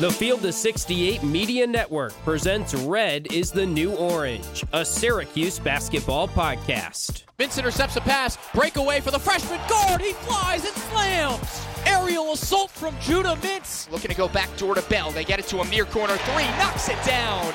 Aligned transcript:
The 0.00 0.10
Field 0.10 0.46
of 0.46 0.54
68 0.54 1.22
Media 1.22 1.66
Network 1.66 2.14
presents 2.24 2.72
Red 2.72 3.30
is 3.30 3.50
the 3.50 3.66
New 3.66 3.92
Orange, 3.96 4.64
a 4.72 4.82
Syracuse 4.82 5.58
basketball 5.58 6.26
podcast. 6.26 7.24
Vince 7.36 7.58
intercepts 7.58 7.96
a 7.96 8.00
pass, 8.00 8.38
breakaway 8.54 9.00
for 9.00 9.10
the 9.10 9.18
freshman 9.18 9.60
guard. 9.68 10.00
He 10.00 10.14
flies 10.14 10.64
and 10.64 10.74
slams. 10.74 11.66
Aerial 11.84 12.32
assault 12.32 12.70
from 12.70 12.98
Judah 12.98 13.36
Mintz. 13.42 13.90
Looking 13.90 14.10
to 14.10 14.16
go 14.16 14.26
back 14.26 14.48
door 14.56 14.74
to 14.74 14.80
Bell. 14.88 15.10
They 15.10 15.22
get 15.22 15.38
it 15.38 15.46
to 15.48 15.60
a 15.60 15.68
near 15.68 15.84
corner 15.84 16.16
three, 16.16 16.48
knocks 16.56 16.88
it 16.88 16.96
down. 17.04 17.52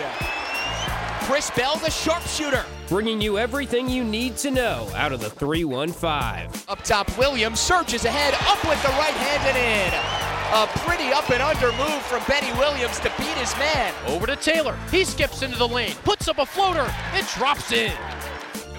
Chris 1.22 1.50
Bell, 1.50 1.78
the 1.78 1.90
sharpshooter. 1.90 2.64
Bringing 2.88 3.20
you 3.22 3.40
everything 3.40 3.90
you 3.90 4.04
need 4.04 4.38
to 4.38 4.52
know 4.52 4.88
out 4.94 5.12
of 5.12 5.20
the 5.20 5.32
315. 5.32 6.62
Up 6.68 6.84
top, 6.84 7.18
Williams 7.18 7.60
surges 7.60 8.06
ahead, 8.06 8.36
up 8.36 8.64
with 8.70 8.80
the 8.84 8.90
right 8.90 9.16
hand 9.16 9.48
and 9.48 9.58
in. 9.58 10.45
A 10.56 10.68
pretty 10.68 11.12
up 11.12 11.30
and 11.32 11.44
under 11.44 11.70
move 11.74 12.02
from 12.04 12.24
Benny 12.30 12.50
Williams 12.58 12.98
to 13.02 13.12
beat 13.18 13.38
his 13.38 13.54
man. 13.58 13.94
Over 14.08 14.26
to 14.26 14.38
Taylor. 14.38 14.80
He 14.90 15.04
skips 15.04 15.42
into 15.42 15.58
the 15.58 15.68
lane, 15.68 15.96
puts 16.06 16.30
up 16.30 16.38
a 16.38 16.46
floater, 16.46 16.90
and 17.12 17.28
drops 17.28 17.74
in. 17.74 17.92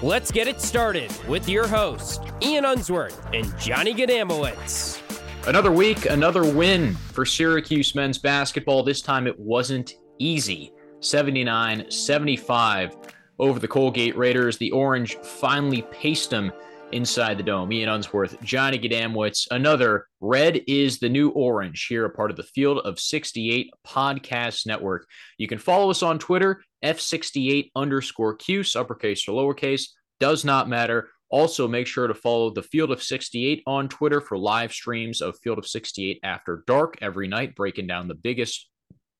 Let's 0.01 0.31
get 0.31 0.47
it 0.47 0.59
started 0.59 1.11
with 1.27 1.47
your 1.47 1.67
host, 1.67 2.23
Ian 2.41 2.65
Unsworth 2.65 3.23
and 3.31 3.55
Johnny 3.59 3.93
Gadamowitz. 3.93 5.03
Another 5.47 5.71
week, 5.71 6.07
another 6.07 6.51
win 6.51 6.95
for 6.95 7.27
Syracuse 7.27 7.93
men's 7.93 8.17
basketball. 8.17 8.81
This 8.81 9.03
time 9.03 9.27
it 9.27 9.39
wasn't 9.39 9.93
easy. 10.17 10.73
79 11.01 11.91
75 11.91 12.97
over 13.37 13.59
the 13.59 13.67
Colgate 13.67 14.17
Raiders. 14.17 14.57
The 14.57 14.71
Orange 14.71 15.17
finally 15.17 15.83
paced 15.91 16.31
them 16.31 16.51
inside 16.91 17.37
the 17.37 17.43
dome. 17.43 17.71
Ian 17.71 17.89
Unsworth, 17.89 18.41
Johnny 18.41 18.79
Gadamwitz, 18.79 19.47
another 19.51 20.07
Red 20.19 20.61
is 20.67 20.99
the 20.99 21.09
New 21.09 21.29
Orange 21.29 21.85
here, 21.87 22.05
a 22.05 22.09
part 22.09 22.31
of 22.31 22.37
the 22.37 22.43
Field 22.43 22.79
of 22.79 22.99
68 22.99 23.71
podcast 23.85 24.65
network. 24.65 25.07
You 25.37 25.47
can 25.47 25.57
follow 25.57 25.89
us 25.89 26.03
on 26.03 26.19
Twitter, 26.19 26.63
F68 26.83 27.71
underscore 27.75 28.35
Cuse, 28.35 28.75
uppercase 28.75 29.27
or 29.27 29.33
lowercase, 29.33 29.89
does 30.19 30.45
not 30.45 30.69
matter. 30.69 31.09
Also, 31.29 31.67
make 31.67 31.87
sure 31.87 32.07
to 32.07 32.13
follow 32.13 32.49
the 32.49 32.63
Field 32.63 32.91
of 32.91 33.03
68 33.03 33.63
on 33.67 33.89
Twitter 33.89 34.21
for 34.21 34.37
live 34.37 34.71
streams 34.71 35.21
of 35.21 35.37
Field 35.39 35.57
of 35.57 35.67
68 35.67 36.19
after 36.23 36.63
dark 36.67 36.97
every 37.01 37.27
night, 37.27 37.55
breaking 37.55 37.87
down 37.87 38.07
the 38.07 38.15
biggest 38.15 38.69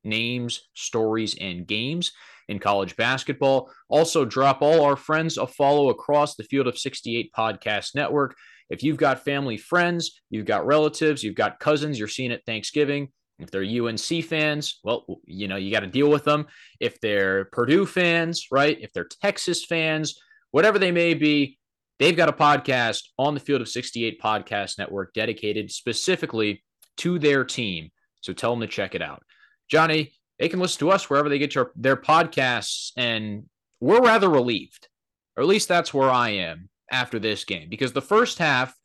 names, 0.03 0.69
stories, 0.73 1.35
and 1.39 1.67
games 1.67 2.11
in 2.47 2.59
college 2.59 2.95
basketball. 2.95 3.71
Also, 3.89 4.25
drop 4.25 4.61
all 4.61 4.83
our 4.83 4.95
friends 4.95 5.37
a 5.37 5.47
follow 5.47 5.89
across 5.89 6.35
the 6.35 6.43
Field 6.43 6.67
of 6.67 6.77
68 6.77 7.31
podcast 7.37 7.95
network. 7.95 8.35
If 8.69 8.83
you've 8.83 8.97
got 8.97 9.23
family, 9.23 9.57
friends, 9.57 10.21
you've 10.29 10.45
got 10.45 10.65
relatives, 10.65 11.23
you've 11.23 11.35
got 11.35 11.59
cousins 11.59 11.97
you're 11.97 12.07
seeing 12.07 12.31
at 12.31 12.45
Thanksgiving, 12.45 13.09
if 13.39 13.51
they're 13.51 13.63
UNC 13.63 14.25
fans, 14.25 14.79
well, 14.83 15.05
you 15.25 15.47
know, 15.47 15.57
you 15.57 15.71
got 15.71 15.81
to 15.81 15.87
deal 15.87 16.09
with 16.09 16.23
them. 16.23 16.47
If 16.79 16.99
they're 17.01 17.45
Purdue 17.45 17.85
fans, 17.85 18.47
right? 18.51 18.77
If 18.81 18.93
they're 18.93 19.07
Texas 19.21 19.63
fans, 19.63 20.19
whatever 20.51 20.79
they 20.79 20.91
may 20.91 21.13
be, 21.13 21.59
they've 21.99 22.17
got 22.17 22.29
a 22.29 22.33
podcast 22.33 23.03
on 23.19 23.35
the 23.35 23.39
Field 23.39 23.61
of 23.61 23.69
68 23.69 24.19
podcast 24.19 24.79
network 24.79 25.13
dedicated 25.13 25.71
specifically 25.71 26.63
to 26.97 27.19
their 27.19 27.43
team. 27.43 27.91
So 28.21 28.33
tell 28.33 28.51
them 28.51 28.61
to 28.61 28.67
check 28.67 28.95
it 28.95 29.03
out. 29.03 29.21
Johnny, 29.69 30.13
they 30.39 30.49
can 30.49 30.59
listen 30.59 30.79
to 30.79 30.91
us 30.91 31.09
wherever 31.09 31.29
they 31.29 31.39
get 31.39 31.55
your, 31.55 31.71
their 31.75 31.97
podcasts. 31.97 32.91
And 32.95 33.43
we're 33.79 34.01
rather 34.01 34.29
relieved, 34.29 34.87
or 35.35 35.43
at 35.43 35.49
least 35.49 35.67
that's 35.67 35.93
where 35.93 36.09
I 36.09 36.29
am 36.29 36.69
after 36.91 37.19
this 37.19 37.43
game, 37.43 37.69
because 37.69 37.93
the 37.93 38.01
first 38.01 38.37
half 38.37 38.75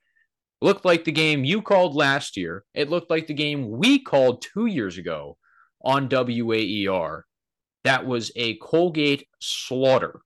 looked 0.61 0.85
like 0.85 1.05
the 1.05 1.13
game 1.13 1.45
you 1.45 1.61
called 1.61 1.95
last 1.95 2.37
year. 2.37 2.65
It 2.73 2.89
looked 2.89 3.11
like 3.11 3.27
the 3.27 3.35
game 3.35 3.71
we 3.71 3.99
called 3.99 4.43
two 4.43 4.67
years 4.67 4.97
ago 4.99 5.37
on 5.85 6.09
WAER. 6.09 7.25
That 7.85 8.07
was 8.07 8.31
a 8.37 8.57
Colgate 8.59 9.27
slaughter. 9.41 10.21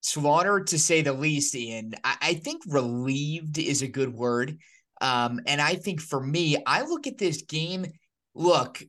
Slaughter, 0.00 0.60
to 0.60 0.78
say 0.78 1.02
the 1.02 1.12
least, 1.12 1.54
Ian. 1.54 1.92
I, 2.02 2.16
I 2.22 2.34
think 2.34 2.62
relieved 2.66 3.58
is 3.58 3.82
a 3.82 3.88
good 3.88 4.14
word. 4.14 4.56
Um, 5.00 5.40
and 5.46 5.60
I 5.60 5.74
think 5.74 6.00
for 6.00 6.20
me, 6.20 6.56
I 6.66 6.82
look 6.82 7.06
at 7.06 7.18
this 7.18 7.42
game. 7.42 7.86
Look, 8.34 8.82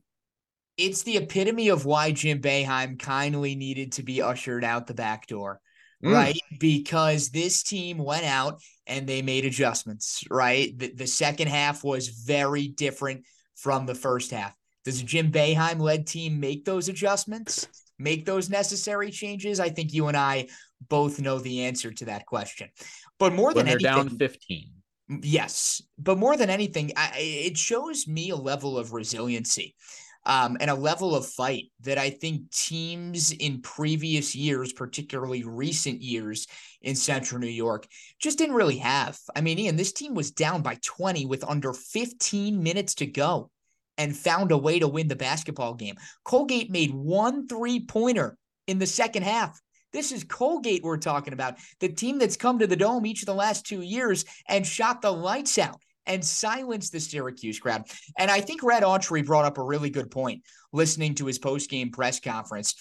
it's 0.80 1.02
the 1.02 1.18
epitome 1.18 1.68
of 1.68 1.84
why 1.84 2.10
Jim 2.10 2.40
Boeheim 2.40 2.98
kindly 2.98 3.54
needed 3.54 3.92
to 3.92 4.02
be 4.02 4.22
ushered 4.22 4.64
out 4.64 4.86
the 4.86 4.94
back 4.94 5.26
door. 5.26 5.60
Mm. 6.02 6.12
Right. 6.14 6.40
Because 6.58 7.28
this 7.28 7.62
team 7.62 7.98
went 7.98 8.24
out 8.24 8.62
and 8.86 9.06
they 9.06 9.20
made 9.20 9.44
adjustments. 9.44 10.24
Right. 10.30 10.76
The, 10.76 10.92
the 10.92 11.06
second 11.06 11.48
half 11.48 11.84
was 11.84 12.08
very 12.08 12.68
different 12.68 13.24
from 13.56 13.84
the 13.84 13.94
first 13.94 14.30
half. 14.30 14.54
Does 14.86 15.02
a 15.02 15.04
Jim 15.04 15.30
Boeheim 15.30 15.78
led 15.78 16.06
team 16.06 16.40
make 16.40 16.64
those 16.64 16.88
adjustments, 16.88 17.68
make 17.98 18.24
those 18.24 18.48
necessary 18.48 19.10
changes? 19.10 19.60
I 19.60 19.68
think 19.68 19.92
you 19.92 20.08
and 20.08 20.16
I 20.16 20.48
both 20.88 21.20
know 21.20 21.38
the 21.38 21.66
answer 21.66 21.92
to 21.92 22.06
that 22.06 22.24
question. 22.24 22.70
But 23.18 23.34
more 23.34 23.48
when 23.48 23.66
than 23.66 23.66
they're 23.66 23.90
anything, 23.92 24.08
down 24.08 24.18
15. 24.18 24.70
Yes. 25.22 25.82
But 25.98 26.16
more 26.16 26.38
than 26.38 26.48
anything, 26.48 26.92
I, 26.96 27.12
it 27.18 27.58
shows 27.58 28.08
me 28.08 28.30
a 28.30 28.36
level 28.36 28.78
of 28.78 28.94
resiliency 28.94 29.74
um, 30.26 30.56
and 30.60 30.70
a 30.70 30.74
level 30.74 31.14
of 31.14 31.26
fight 31.26 31.70
that 31.80 31.98
I 31.98 32.10
think 32.10 32.50
teams 32.50 33.32
in 33.32 33.62
previous 33.62 34.34
years, 34.34 34.72
particularly 34.72 35.44
recent 35.44 36.02
years 36.02 36.46
in 36.82 36.94
Central 36.94 37.40
New 37.40 37.46
York, 37.46 37.86
just 38.20 38.38
didn't 38.38 38.56
really 38.56 38.78
have. 38.78 39.18
I 39.34 39.40
mean, 39.40 39.58
Ian, 39.58 39.76
this 39.76 39.92
team 39.92 40.14
was 40.14 40.30
down 40.30 40.62
by 40.62 40.78
20 40.84 41.26
with 41.26 41.44
under 41.44 41.72
15 41.72 42.62
minutes 42.62 42.94
to 42.96 43.06
go 43.06 43.50
and 43.96 44.16
found 44.16 44.52
a 44.52 44.58
way 44.58 44.78
to 44.78 44.88
win 44.88 45.08
the 45.08 45.16
basketball 45.16 45.74
game. 45.74 45.96
Colgate 46.24 46.70
made 46.70 46.92
one 46.92 47.46
three 47.48 47.84
pointer 47.84 48.36
in 48.66 48.78
the 48.78 48.86
second 48.86 49.22
half. 49.22 49.60
This 49.92 50.12
is 50.12 50.24
Colgate 50.24 50.84
we're 50.84 50.98
talking 50.98 51.32
about, 51.32 51.56
the 51.80 51.88
team 51.88 52.18
that's 52.18 52.36
come 52.36 52.60
to 52.60 52.66
the 52.66 52.76
Dome 52.76 53.04
each 53.06 53.22
of 53.22 53.26
the 53.26 53.34
last 53.34 53.66
two 53.66 53.82
years 53.82 54.24
and 54.48 54.66
shot 54.66 55.02
the 55.02 55.10
lights 55.10 55.58
out 55.58 55.82
and 56.10 56.24
silence 56.24 56.90
the 56.90 56.98
Syracuse 56.98 57.60
crowd. 57.60 57.84
And 58.18 58.30
I 58.30 58.40
think 58.40 58.64
Red 58.64 58.82
Autry 58.82 59.24
brought 59.24 59.44
up 59.44 59.58
a 59.58 59.62
really 59.62 59.90
good 59.90 60.10
point 60.10 60.42
listening 60.72 61.14
to 61.14 61.26
his 61.26 61.38
post-game 61.38 61.92
press 61.92 62.18
conference. 62.18 62.74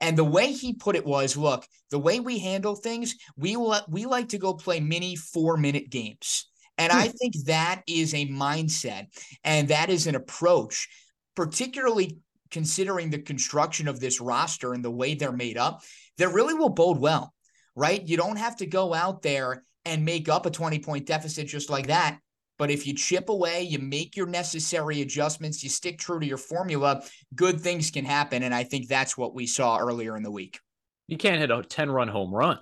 And 0.00 0.16
the 0.16 0.24
way 0.24 0.52
he 0.52 0.72
put 0.72 0.94
it 0.94 1.04
was, 1.04 1.36
look, 1.36 1.66
the 1.90 1.98
way 1.98 2.20
we 2.20 2.38
handle 2.38 2.76
things, 2.76 3.16
we 3.36 3.56
will, 3.56 3.80
we 3.88 4.06
like 4.06 4.28
to 4.30 4.38
go 4.38 4.54
play 4.54 4.78
mini 4.78 5.16
4-minute 5.16 5.90
games. 5.90 6.46
And 6.78 6.92
I 6.92 7.08
hmm. 7.08 7.12
think 7.20 7.34
that 7.46 7.82
is 7.88 8.14
a 8.14 8.28
mindset 8.28 9.08
and 9.42 9.68
that 9.68 9.90
is 9.90 10.06
an 10.06 10.14
approach 10.14 10.88
particularly 11.36 12.18
considering 12.50 13.10
the 13.10 13.18
construction 13.18 13.88
of 13.88 14.00
this 14.00 14.20
roster 14.20 14.74
and 14.74 14.84
the 14.84 14.90
way 14.90 15.14
they're 15.14 15.32
made 15.32 15.56
up, 15.56 15.82
that 16.18 16.28
really 16.30 16.54
will 16.54 16.68
bode 16.68 16.98
well, 16.98 17.32
right? 17.76 18.06
You 18.06 18.16
don't 18.16 18.36
have 18.36 18.56
to 18.56 18.66
go 18.66 18.92
out 18.92 19.22
there 19.22 19.64
and 19.84 20.04
make 20.04 20.28
up 20.28 20.46
a 20.46 20.50
20 20.50 20.80
point 20.80 21.06
deficit 21.06 21.46
just 21.46 21.70
like 21.70 21.86
that 21.86 22.18
But 22.60 22.70
if 22.70 22.86
you 22.86 22.92
chip 22.92 23.30
away, 23.30 23.62
you 23.62 23.78
make 23.78 24.18
your 24.18 24.26
necessary 24.26 25.00
adjustments, 25.00 25.64
you 25.64 25.70
stick 25.70 25.98
true 25.98 26.20
to 26.20 26.26
your 26.26 26.36
formula, 26.36 27.02
good 27.34 27.58
things 27.58 27.90
can 27.90 28.04
happen. 28.04 28.42
And 28.42 28.54
I 28.54 28.64
think 28.64 28.86
that's 28.86 29.16
what 29.16 29.34
we 29.34 29.46
saw 29.46 29.78
earlier 29.78 30.14
in 30.14 30.22
the 30.22 30.30
week. 30.30 30.60
You 31.08 31.16
can't 31.16 31.40
hit 31.40 31.50
a 31.50 31.62
10 31.62 31.90
run 31.90 32.08
home 32.08 32.34
run. 32.34 32.58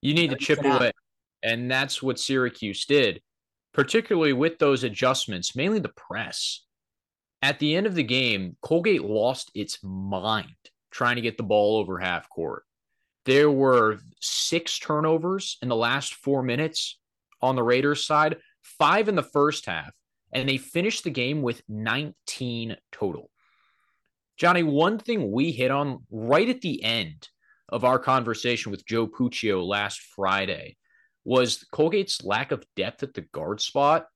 You 0.00 0.14
need 0.14 0.30
no, 0.30 0.36
to 0.36 0.42
chip 0.42 0.64
away. 0.64 0.92
And 1.42 1.70
that's 1.70 2.02
what 2.02 2.18
Syracuse 2.18 2.86
did, 2.86 3.20
particularly 3.74 4.32
with 4.32 4.58
those 4.58 4.84
adjustments, 4.84 5.54
mainly 5.54 5.80
the 5.80 5.90
press. 5.90 6.64
At 7.42 7.58
the 7.58 7.76
end 7.76 7.86
of 7.86 7.94
the 7.94 8.02
game, 8.02 8.56
Colgate 8.62 9.04
lost 9.04 9.50
its 9.54 9.80
mind 9.82 10.46
trying 10.90 11.16
to 11.16 11.22
get 11.22 11.36
the 11.36 11.42
ball 11.42 11.76
over 11.76 11.98
half 11.98 12.26
court. 12.30 12.62
There 13.26 13.50
were 13.50 13.98
six 14.22 14.78
turnovers 14.78 15.58
in 15.60 15.68
the 15.68 15.76
last 15.76 16.14
four 16.14 16.42
minutes 16.42 16.98
on 17.42 17.54
the 17.54 17.62
Raiders 17.62 18.06
side, 18.06 18.38
five 18.78 19.08
in 19.08 19.14
the 19.14 19.22
first 19.22 19.66
half, 19.66 19.92
and 20.32 20.48
they 20.48 20.56
finished 20.56 21.04
the 21.04 21.10
game 21.10 21.42
with 21.42 21.62
19 21.68 22.76
total. 22.92 23.30
Johnny, 24.36 24.62
one 24.62 24.98
thing 24.98 25.30
we 25.30 25.52
hit 25.52 25.70
on 25.70 26.04
right 26.10 26.48
at 26.48 26.62
the 26.62 26.82
end 26.82 27.28
of 27.68 27.84
our 27.84 27.98
conversation 27.98 28.70
with 28.70 28.86
Joe 28.86 29.06
Puccio 29.06 29.66
last 29.66 30.00
Friday 30.16 30.76
was 31.24 31.64
Colgate's 31.72 32.24
lack 32.24 32.50
of 32.50 32.64
depth 32.76 33.02
at 33.02 33.14
the 33.14 33.20
guard 33.20 33.60
spot. 33.60 34.06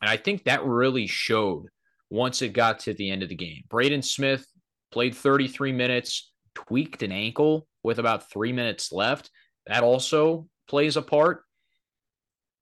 And 0.00 0.10
I 0.10 0.16
think 0.16 0.44
that 0.44 0.64
really 0.64 1.06
showed 1.06 1.66
once 2.10 2.42
it 2.42 2.52
got 2.52 2.80
to 2.80 2.94
the 2.94 3.10
end 3.10 3.22
of 3.22 3.28
the 3.28 3.34
game. 3.34 3.62
Braeden 3.68 4.02
Smith 4.02 4.46
played 4.90 5.14
33 5.14 5.72
minutes, 5.72 6.32
tweaked 6.54 7.02
an 7.02 7.12
ankle 7.12 7.66
with 7.82 7.98
about 7.98 8.30
three 8.30 8.52
minutes 8.52 8.92
left. 8.92 9.30
That 9.66 9.82
also 9.82 10.48
plays 10.68 10.96
a 10.96 11.02
part. 11.02 11.44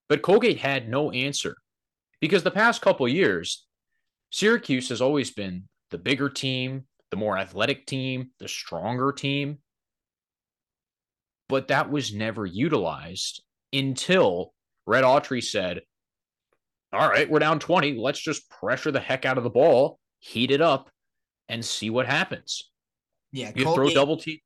But 0.09 0.23
Colgate 0.23 0.59
had 0.59 0.89
no 0.89 1.11
answer 1.11 1.57
because 2.21 2.43
the 2.43 2.51
past 2.51 2.81
couple 2.83 3.09
years, 3.09 3.67
Syracuse 4.31 4.89
has 4.89 5.01
always 5.01 5.31
been 5.31 5.65
the 5.91 5.99
bigger 5.99 6.29
team, 6.29 6.85
the 7.11 7.17
more 7.17 7.39
athletic 7.39 7.87
team, 7.87 8.31
the 8.39 8.49
stronger 8.49 9.13
team. 9.13 9.59
But 11.49 11.69
that 11.69 11.91
was 11.91 12.13
never 12.15 12.45
utilized 12.45 13.43
until 13.73 14.53
Red 14.87 15.05
Autry 15.05 15.43
said, 15.43 15.83
All 16.93 17.09
right, 17.09 17.29
we're 17.29 17.39
down 17.39 17.59
20. 17.59 17.97
Let's 17.99 18.21
just 18.21 18.49
pressure 18.51 18.91
the 18.91 19.01
heck 19.01 19.25
out 19.25 19.39
of 19.39 19.45
the 19.45 19.51
ball, 19.51 19.99
heat 20.19 20.51
it 20.51 20.61
up, 20.61 20.91
and 21.49 21.65
see 21.65 21.91
what 21.91 22.07
happens. 22.07 22.71
Yeah, 23.33 23.53
you 23.55 23.65
Colgate, 23.65 23.75
throw 23.75 23.95
double 23.95 24.17
T. 24.17 24.43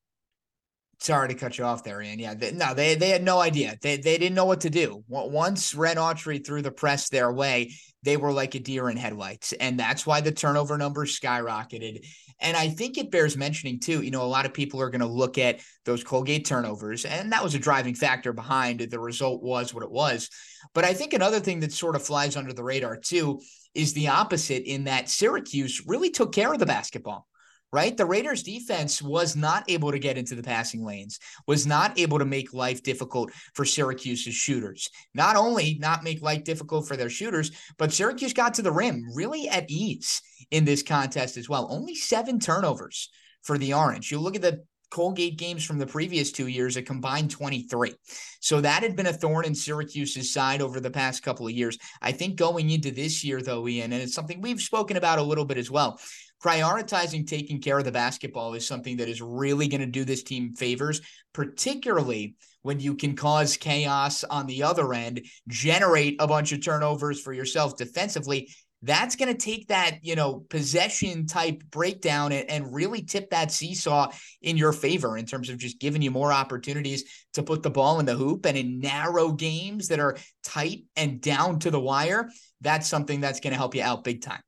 Sorry 1.00 1.28
to 1.28 1.34
cut 1.34 1.56
you 1.56 1.64
off 1.64 1.82
there, 1.82 2.02
Ian. 2.02 2.18
Yeah, 2.18 2.34
they, 2.34 2.52
no, 2.52 2.74
they 2.74 2.94
they 2.94 3.08
had 3.08 3.24
no 3.24 3.38
idea. 3.38 3.74
They 3.80 3.96
they 3.96 4.18
didn't 4.18 4.34
know 4.34 4.44
what 4.44 4.60
to 4.62 4.70
do. 4.70 5.02
Once 5.08 5.74
Red 5.74 5.96
Autry 5.96 6.44
threw 6.44 6.60
the 6.60 6.70
press 6.70 7.08
their 7.08 7.32
way, 7.32 7.72
they 8.02 8.18
were 8.18 8.32
like 8.32 8.54
a 8.54 8.60
deer 8.60 8.90
in 8.90 8.98
headlights, 8.98 9.54
and 9.54 9.80
that's 9.80 10.06
why 10.06 10.20
the 10.20 10.30
turnover 10.30 10.76
numbers 10.76 11.18
skyrocketed. 11.18 12.04
And 12.38 12.54
I 12.54 12.68
think 12.68 12.98
it 12.98 13.10
bears 13.10 13.34
mentioning 13.34 13.80
too. 13.80 14.02
You 14.02 14.10
know, 14.10 14.22
a 14.22 14.24
lot 14.24 14.44
of 14.44 14.52
people 14.52 14.78
are 14.82 14.90
going 14.90 15.00
to 15.00 15.06
look 15.06 15.38
at 15.38 15.60
those 15.86 16.04
Colgate 16.04 16.44
turnovers, 16.44 17.06
and 17.06 17.32
that 17.32 17.42
was 17.42 17.54
a 17.54 17.58
driving 17.58 17.94
factor 17.94 18.34
behind 18.34 18.80
the 18.80 19.00
result 19.00 19.42
was 19.42 19.72
what 19.72 19.84
it 19.84 19.90
was. 19.90 20.28
But 20.74 20.84
I 20.84 20.92
think 20.92 21.14
another 21.14 21.40
thing 21.40 21.60
that 21.60 21.72
sort 21.72 21.96
of 21.96 22.02
flies 22.02 22.36
under 22.36 22.52
the 22.52 22.64
radar 22.64 22.98
too 22.98 23.40
is 23.74 23.94
the 23.94 24.08
opposite 24.08 24.64
in 24.64 24.84
that 24.84 25.08
Syracuse 25.08 25.82
really 25.86 26.10
took 26.10 26.32
care 26.32 26.52
of 26.52 26.58
the 26.58 26.66
basketball 26.66 27.26
right? 27.72 27.96
The 27.96 28.04
Raiders 28.04 28.42
defense 28.42 29.00
was 29.00 29.36
not 29.36 29.64
able 29.68 29.92
to 29.92 29.98
get 29.98 30.18
into 30.18 30.34
the 30.34 30.42
passing 30.42 30.84
lanes, 30.84 31.18
was 31.46 31.66
not 31.66 31.98
able 31.98 32.18
to 32.18 32.24
make 32.24 32.52
life 32.52 32.82
difficult 32.82 33.30
for 33.54 33.64
Syracuse's 33.64 34.34
shooters. 34.34 34.88
Not 35.14 35.36
only 35.36 35.78
not 35.80 36.04
make 36.04 36.22
life 36.22 36.44
difficult 36.44 36.88
for 36.88 36.96
their 36.96 37.10
shooters, 37.10 37.50
but 37.78 37.92
Syracuse 37.92 38.32
got 38.32 38.54
to 38.54 38.62
the 38.62 38.72
rim 38.72 39.04
really 39.14 39.48
at 39.48 39.70
ease 39.70 40.20
in 40.50 40.64
this 40.64 40.82
contest 40.82 41.36
as 41.36 41.48
well. 41.48 41.68
Only 41.70 41.94
seven 41.94 42.40
turnovers 42.40 43.10
for 43.42 43.56
the 43.56 43.74
Orange. 43.74 44.10
You 44.10 44.18
look 44.18 44.36
at 44.36 44.42
the 44.42 44.64
Colgate 44.90 45.38
games 45.38 45.64
from 45.64 45.78
the 45.78 45.86
previous 45.86 46.32
two 46.32 46.48
years, 46.48 46.76
a 46.76 46.82
combined 46.82 47.30
23. 47.30 47.94
So 48.40 48.60
that 48.60 48.82
had 48.82 48.96
been 48.96 49.06
a 49.06 49.12
thorn 49.12 49.44
in 49.44 49.54
Syracuse's 49.54 50.32
side 50.32 50.60
over 50.60 50.80
the 50.80 50.90
past 50.90 51.22
couple 51.22 51.46
of 51.46 51.52
years. 51.52 51.78
I 52.02 52.10
think 52.10 52.34
going 52.34 52.70
into 52.70 52.90
this 52.90 53.22
year, 53.22 53.40
though, 53.40 53.68
Ian, 53.68 53.92
and 53.92 54.02
it's 54.02 54.14
something 54.14 54.40
we've 54.40 54.60
spoken 54.60 54.96
about 54.96 55.20
a 55.20 55.22
little 55.22 55.44
bit 55.44 55.58
as 55.58 55.70
well. 55.70 56.00
Prioritizing 56.42 57.26
taking 57.26 57.60
care 57.60 57.78
of 57.78 57.84
the 57.84 57.92
basketball 57.92 58.54
is 58.54 58.66
something 58.66 58.96
that 58.96 59.08
is 59.08 59.20
really 59.20 59.68
going 59.68 59.82
to 59.82 59.86
do 59.86 60.04
this 60.04 60.22
team 60.22 60.54
favors, 60.54 61.00
particularly 61.32 62.34
when 62.62 62.80
you 62.80 62.94
can 62.94 63.16
cause 63.16 63.56
chaos 63.56 64.24
on 64.24 64.46
the 64.46 64.62
other 64.62 64.92
end, 64.92 65.22
generate 65.48 66.16
a 66.20 66.26
bunch 66.26 66.52
of 66.52 66.64
turnovers 66.64 67.20
for 67.20 67.32
yourself 67.32 67.76
defensively, 67.76 68.48
that's 68.82 69.16
going 69.16 69.30
to 69.30 69.38
take 69.38 69.68
that, 69.68 69.98
you 70.02 70.16
know, 70.16 70.44
possession 70.48 71.26
type 71.26 71.62
breakdown 71.70 72.32
and, 72.32 72.48
and, 72.50 72.74
really 72.74 73.02
tip 73.02 73.28
that 73.30 73.52
seesaw 73.52 74.10
in 74.40 74.56
your 74.56 74.72
favor 74.72 75.18
in 75.18 75.26
terms 75.26 75.50
of 75.50 75.58
just 75.58 75.78
giving 75.78 76.00
you 76.00 76.10
more 76.10 76.32
opportunities 76.32 77.04
to 77.34 77.42
put 77.42 77.62
the 77.62 77.70
ball 77.70 78.00
in 78.00 78.06
the 78.06 78.14
hoop. 78.14 78.46
And 78.46 78.56
in 78.56 78.80
narrow 78.80 79.32
games 79.32 79.88
that 79.88 80.00
are 80.00 80.16
tight 80.42 80.84
and 80.96 81.20
down 81.20 81.58
to 81.60 81.70
the 81.70 81.80
wire, 81.80 82.30
that's 82.62 82.88
something 82.88 83.20
that's 83.20 83.40
going 83.40 83.52
to 83.52 83.58
help 83.58 83.74
you 83.74 83.82
out 83.82 84.02
big 84.02 84.22
time. 84.22 84.40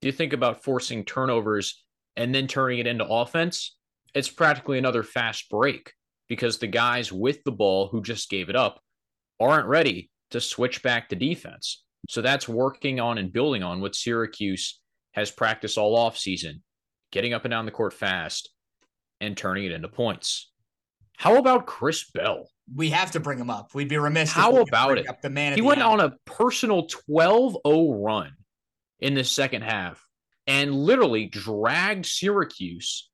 Do 0.00 0.08
you 0.08 0.12
think 0.12 0.32
about 0.32 0.62
forcing 0.62 1.04
turnovers 1.04 1.84
and 2.16 2.34
then 2.34 2.46
turning 2.46 2.78
it 2.78 2.86
into 2.86 3.06
offense? 3.06 3.76
It's 4.14 4.30
practically 4.30 4.78
another 4.78 5.02
fast 5.02 5.50
break 5.50 5.92
because 6.28 6.58
the 6.58 6.66
guys 6.66 7.12
with 7.12 7.44
the 7.44 7.52
ball 7.52 7.88
who 7.88 8.02
just 8.02 8.30
gave 8.30 8.48
it 8.48 8.56
up 8.56 8.80
aren't 9.38 9.68
ready 9.68 10.10
to 10.30 10.40
switch 10.40 10.82
back 10.82 11.08
to 11.08 11.16
defense. 11.16 11.84
So 12.08 12.22
that's 12.22 12.48
working 12.48 12.98
on 12.98 13.18
and 13.18 13.32
building 13.32 13.62
on 13.62 13.80
what 13.80 13.94
Syracuse 13.94 14.80
has 15.12 15.30
practiced 15.30 15.76
all 15.76 15.96
off 15.96 16.16
season, 16.16 16.62
getting 17.12 17.34
up 17.34 17.44
and 17.44 17.52
down 17.52 17.66
the 17.66 17.70
court 17.70 17.92
fast 17.92 18.50
and 19.20 19.36
turning 19.36 19.64
it 19.64 19.72
into 19.72 19.88
points. 19.88 20.50
How 21.18 21.36
about 21.36 21.66
Chris 21.66 22.10
Bell? 22.10 22.48
We 22.74 22.88
have 22.90 23.10
to 23.10 23.20
bring 23.20 23.38
him 23.38 23.50
up. 23.50 23.74
We'd 23.74 23.88
be 23.88 23.98
remiss. 23.98 24.32
How 24.32 24.56
about 24.62 24.96
it? 24.96 25.06
the 25.20 25.28
man. 25.28 25.54
He 25.54 25.60
went 25.60 25.82
on 25.82 26.00
a 26.00 26.14
personal 26.24 26.86
12-0 27.10 28.02
run 28.02 28.32
in 29.00 29.14
the 29.14 29.24
second 29.24 29.62
half 29.62 30.06
and 30.46 30.74
literally 30.74 31.26
dragged 31.26 32.06
Syracuse 32.06 33.08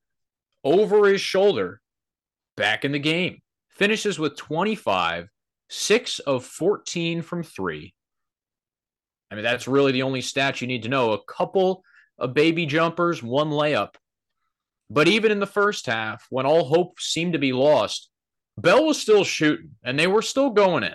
over 0.65 1.07
his 1.07 1.21
shoulder 1.21 1.81
back 2.57 2.85
in 2.85 2.93
the 2.93 2.99
game. 2.99 3.41
Finishes 3.71 4.19
with 4.19 4.37
25, 4.37 5.29
6 5.69 6.19
of 6.21 6.45
14 6.45 7.23
from 7.23 7.43
3, 7.43 7.95
I 9.31 9.35
mean, 9.35 9.45
that's 9.45 9.69
really 9.69 9.93
the 9.93 10.03
only 10.03 10.21
stat 10.21 10.61
you 10.61 10.67
need 10.67 10.85
to 10.85 10.89
know. 10.89 11.13
A 11.13 11.25
couple 11.25 11.83
of 12.19 12.35
baby 12.35 12.67
jumpers, 12.67 13.23
one 13.23 13.51
layup. 13.51 13.95
But 14.89 15.09
even 15.09 15.33
in 15.33 15.41
the 15.41 15.47
first 15.47 15.87
half, 15.87 16.27
when 16.31 16.47
all 16.47 16.65
hope 16.65 17.01
seemed 17.01 17.33
to 17.33 17.39
be 17.39 17.53
lost, 17.53 18.09
Bell 18.57 18.87
was 18.87 19.01
still 19.01 19.25
shooting 19.25 19.73
and 19.83 19.99
they 19.99 20.07
were 20.07 20.23
still 20.23 20.51
going 20.51 20.85
in. 20.85 20.95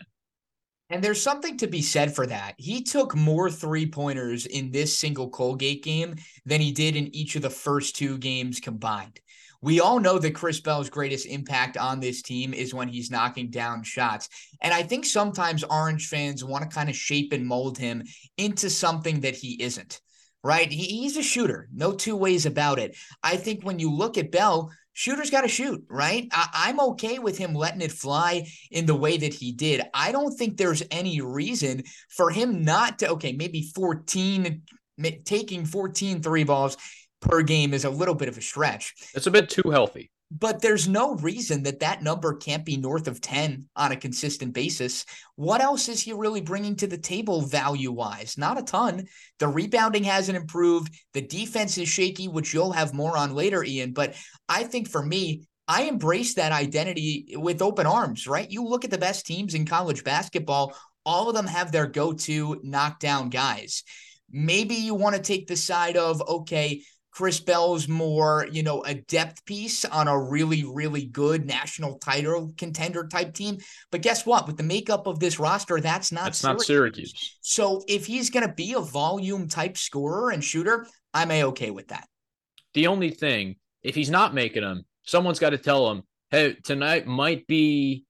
And 0.91 1.01
there's 1.01 1.23
something 1.23 1.57
to 1.57 1.67
be 1.67 1.81
said 1.81 2.13
for 2.13 2.27
that. 2.27 2.55
He 2.57 2.83
took 2.83 3.15
more 3.15 3.49
three 3.49 3.85
pointers 3.85 4.45
in 4.45 4.71
this 4.71 4.97
single 4.97 5.29
Colgate 5.29 5.83
game 5.83 6.15
than 6.45 6.59
he 6.59 6.73
did 6.73 6.97
in 6.97 7.15
each 7.15 7.37
of 7.37 7.41
the 7.41 7.49
first 7.49 7.95
two 7.95 8.17
games 8.17 8.59
combined. 8.59 9.21
We 9.61 9.79
all 9.79 10.01
know 10.01 10.19
that 10.19 10.35
Chris 10.35 10.59
Bell's 10.59 10.89
greatest 10.89 11.27
impact 11.27 11.77
on 11.77 12.01
this 12.01 12.21
team 12.21 12.53
is 12.53 12.73
when 12.73 12.89
he's 12.89 13.09
knocking 13.09 13.49
down 13.49 13.83
shots. 13.83 14.27
And 14.61 14.73
I 14.73 14.83
think 14.83 15.05
sometimes 15.05 15.63
Orange 15.63 16.07
fans 16.07 16.43
want 16.43 16.69
to 16.69 16.75
kind 16.75 16.89
of 16.89 16.95
shape 16.95 17.31
and 17.31 17.47
mold 17.47 17.77
him 17.77 18.03
into 18.37 18.69
something 18.69 19.21
that 19.21 19.35
he 19.35 19.63
isn't, 19.63 20.01
right? 20.43 20.69
He, 20.69 20.83
he's 21.01 21.15
a 21.15 21.23
shooter, 21.23 21.69
no 21.71 21.93
two 21.93 22.17
ways 22.17 22.45
about 22.45 22.79
it. 22.79 22.97
I 23.23 23.37
think 23.37 23.63
when 23.63 23.79
you 23.79 23.93
look 23.93 24.17
at 24.17 24.31
Bell, 24.31 24.71
shooters 24.93 25.29
got 25.29 25.41
to 25.41 25.47
shoot, 25.47 25.83
right? 25.89 26.27
I, 26.31 26.69
am 26.69 26.79
okay 26.79 27.19
with 27.19 27.37
him 27.37 27.53
letting 27.53 27.81
it 27.81 27.91
fly 27.91 28.47
in 28.69 28.85
the 28.85 28.95
way 28.95 29.17
that 29.17 29.33
he 29.33 29.51
did. 29.51 29.83
I 29.93 30.11
don't 30.11 30.35
think 30.37 30.57
there's 30.57 30.83
any 30.91 31.21
reason 31.21 31.83
for 32.09 32.29
him 32.29 32.63
not 32.63 32.99
to, 32.99 33.09
okay, 33.11 33.31
maybe 33.31 33.71
14, 33.73 34.61
taking 35.25 35.65
14 35.65 36.21
three 36.21 36.43
balls 36.43 36.77
per 37.21 37.41
game 37.41 37.73
is 37.73 37.85
a 37.85 37.89
little 37.89 38.15
bit 38.15 38.27
of 38.27 38.37
a 38.37 38.41
stretch. 38.41 38.93
It's 39.13 39.27
a 39.27 39.31
bit 39.31 39.49
too 39.49 39.69
healthy. 39.69 40.11
But 40.33 40.61
there's 40.61 40.87
no 40.87 41.15
reason 41.15 41.63
that 41.63 41.81
that 41.81 42.01
number 42.01 42.35
can't 42.35 42.63
be 42.63 42.77
north 42.77 43.09
of 43.09 43.19
10 43.19 43.67
on 43.75 43.91
a 43.91 43.97
consistent 43.97 44.53
basis. 44.53 45.05
What 45.35 45.59
else 45.59 45.89
is 45.89 46.01
he 46.01 46.13
really 46.13 46.39
bringing 46.39 46.77
to 46.77 46.87
the 46.87 46.97
table 46.97 47.41
value 47.41 47.91
wise? 47.91 48.37
Not 48.37 48.57
a 48.57 48.63
ton. 48.63 49.07
The 49.39 49.49
rebounding 49.49 50.05
hasn't 50.05 50.37
improved. 50.37 50.95
The 51.13 51.21
defense 51.21 51.77
is 51.77 51.89
shaky, 51.89 52.29
which 52.29 52.53
you'll 52.53 52.71
have 52.71 52.93
more 52.93 53.17
on 53.17 53.35
later, 53.35 53.61
Ian. 53.61 53.91
But 53.91 54.15
I 54.47 54.63
think 54.63 54.87
for 54.87 55.05
me, 55.05 55.47
I 55.67 55.83
embrace 55.83 56.35
that 56.35 56.53
identity 56.53 57.35
with 57.35 57.61
open 57.61 57.85
arms, 57.85 58.25
right? 58.25 58.49
You 58.49 58.65
look 58.65 58.85
at 58.85 58.91
the 58.91 58.97
best 58.97 59.25
teams 59.25 59.53
in 59.53 59.65
college 59.65 60.05
basketball, 60.05 60.73
all 61.05 61.27
of 61.27 61.35
them 61.35 61.47
have 61.47 61.71
their 61.71 61.87
go 61.87 62.13
to 62.13 62.59
knockdown 62.63 63.29
guys. 63.29 63.83
Maybe 64.31 64.75
you 64.75 64.95
want 64.95 65.15
to 65.15 65.21
take 65.21 65.47
the 65.47 65.57
side 65.57 65.97
of, 65.97 66.21
okay, 66.21 66.83
Chris 67.11 67.41
Bell's 67.41 67.87
more, 67.87 68.47
you 68.51 68.63
know, 68.63 68.81
a 68.83 68.95
depth 68.95 69.45
piece 69.45 69.83
on 69.83 70.07
a 70.07 70.19
really, 70.19 70.63
really 70.63 71.05
good 71.05 71.45
national 71.45 71.99
title 71.99 72.53
contender 72.57 73.05
type 73.05 73.33
team. 73.33 73.57
But 73.91 74.01
guess 74.01 74.25
what? 74.25 74.47
With 74.47 74.57
the 74.57 74.63
makeup 74.63 75.07
of 75.07 75.19
this 75.19 75.37
roster, 75.37 75.81
that's 75.81 76.11
not 76.11 76.25
that's 76.25 76.39
Syracuse. 76.39 76.59
not 76.59 76.65
Syracuse. 76.65 77.37
So 77.41 77.83
if 77.87 78.05
he's 78.05 78.29
going 78.29 78.47
to 78.47 78.53
be 78.53 78.73
a 78.73 78.79
volume 78.79 79.49
type 79.49 79.77
scorer 79.77 80.31
and 80.31 80.43
shooter, 80.43 80.87
I'm 81.13 81.31
a 81.31 81.43
okay 81.45 81.69
with 81.69 81.89
that. 81.89 82.07
The 82.73 82.87
only 82.87 83.09
thing, 83.09 83.57
if 83.83 83.93
he's 83.93 84.09
not 84.09 84.33
making 84.33 84.63
them, 84.63 84.85
someone's 85.03 85.39
got 85.39 85.49
to 85.49 85.57
tell 85.57 85.91
him, 85.91 86.03
hey, 86.29 86.55
tonight 86.63 87.07
might 87.07 87.45
be 87.45 88.05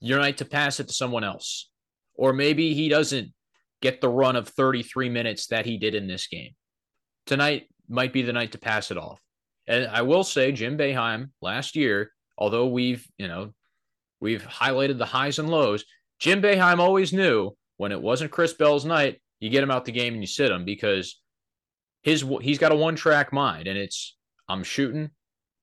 your 0.00 0.18
night 0.18 0.36
to 0.38 0.44
pass 0.44 0.78
it 0.78 0.88
to 0.88 0.94
someone 0.94 1.24
else. 1.24 1.70
Or 2.14 2.34
maybe 2.34 2.74
he 2.74 2.90
doesn't 2.90 3.32
get 3.80 4.02
the 4.02 4.08
run 4.10 4.36
of 4.36 4.48
33 4.48 5.08
minutes 5.08 5.46
that 5.46 5.64
he 5.64 5.78
did 5.78 5.94
in 5.94 6.06
this 6.06 6.26
game. 6.26 6.50
Tonight 7.24 7.68
might 7.88 8.12
be 8.12 8.22
the 8.22 8.32
night 8.32 8.52
to 8.52 8.58
pass 8.58 8.90
it 8.90 8.98
off. 8.98 9.20
And 9.66 9.86
I 9.86 10.02
will 10.02 10.24
say, 10.24 10.52
Jim 10.52 10.78
Boeheim 10.78 11.30
last 11.42 11.76
year, 11.76 12.12
although 12.38 12.66
we've, 12.66 13.06
you 13.18 13.28
know, 13.28 13.52
we've 14.20 14.42
highlighted 14.42 14.98
the 14.98 15.06
highs 15.06 15.38
and 15.38 15.50
lows, 15.50 15.84
Jim 16.18 16.40
Boeheim 16.40 16.78
always 16.78 17.12
knew 17.12 17.56
when 17.76 17.92
it 17.92 18.00
wasn't 18.00 18.30
Chris 18.30 18.52
Bell's 18.52 18.84
night, 18.84 19.20
you 19.40 19.50
get 19.50 19.62
him 19.62 19.70
out 19.70 19.84
the 19.84 19.92
game 19.92 20.14
and 20.14 20.22
you 20.22 20.26
sit 20.26 20.50
him 20.50 20.64
because 20.64 21.20
his 22.02 22.24
he's 22.40 22.58
got 22.58 22.72
a 22.72 22.76
one 22.76 22.96
track 22.96 23.32
mind 23.32 23.66
and 23.66 23.78
it's 23.78 24.16
I'm 24.48 24.62
shooting 24.62 25.10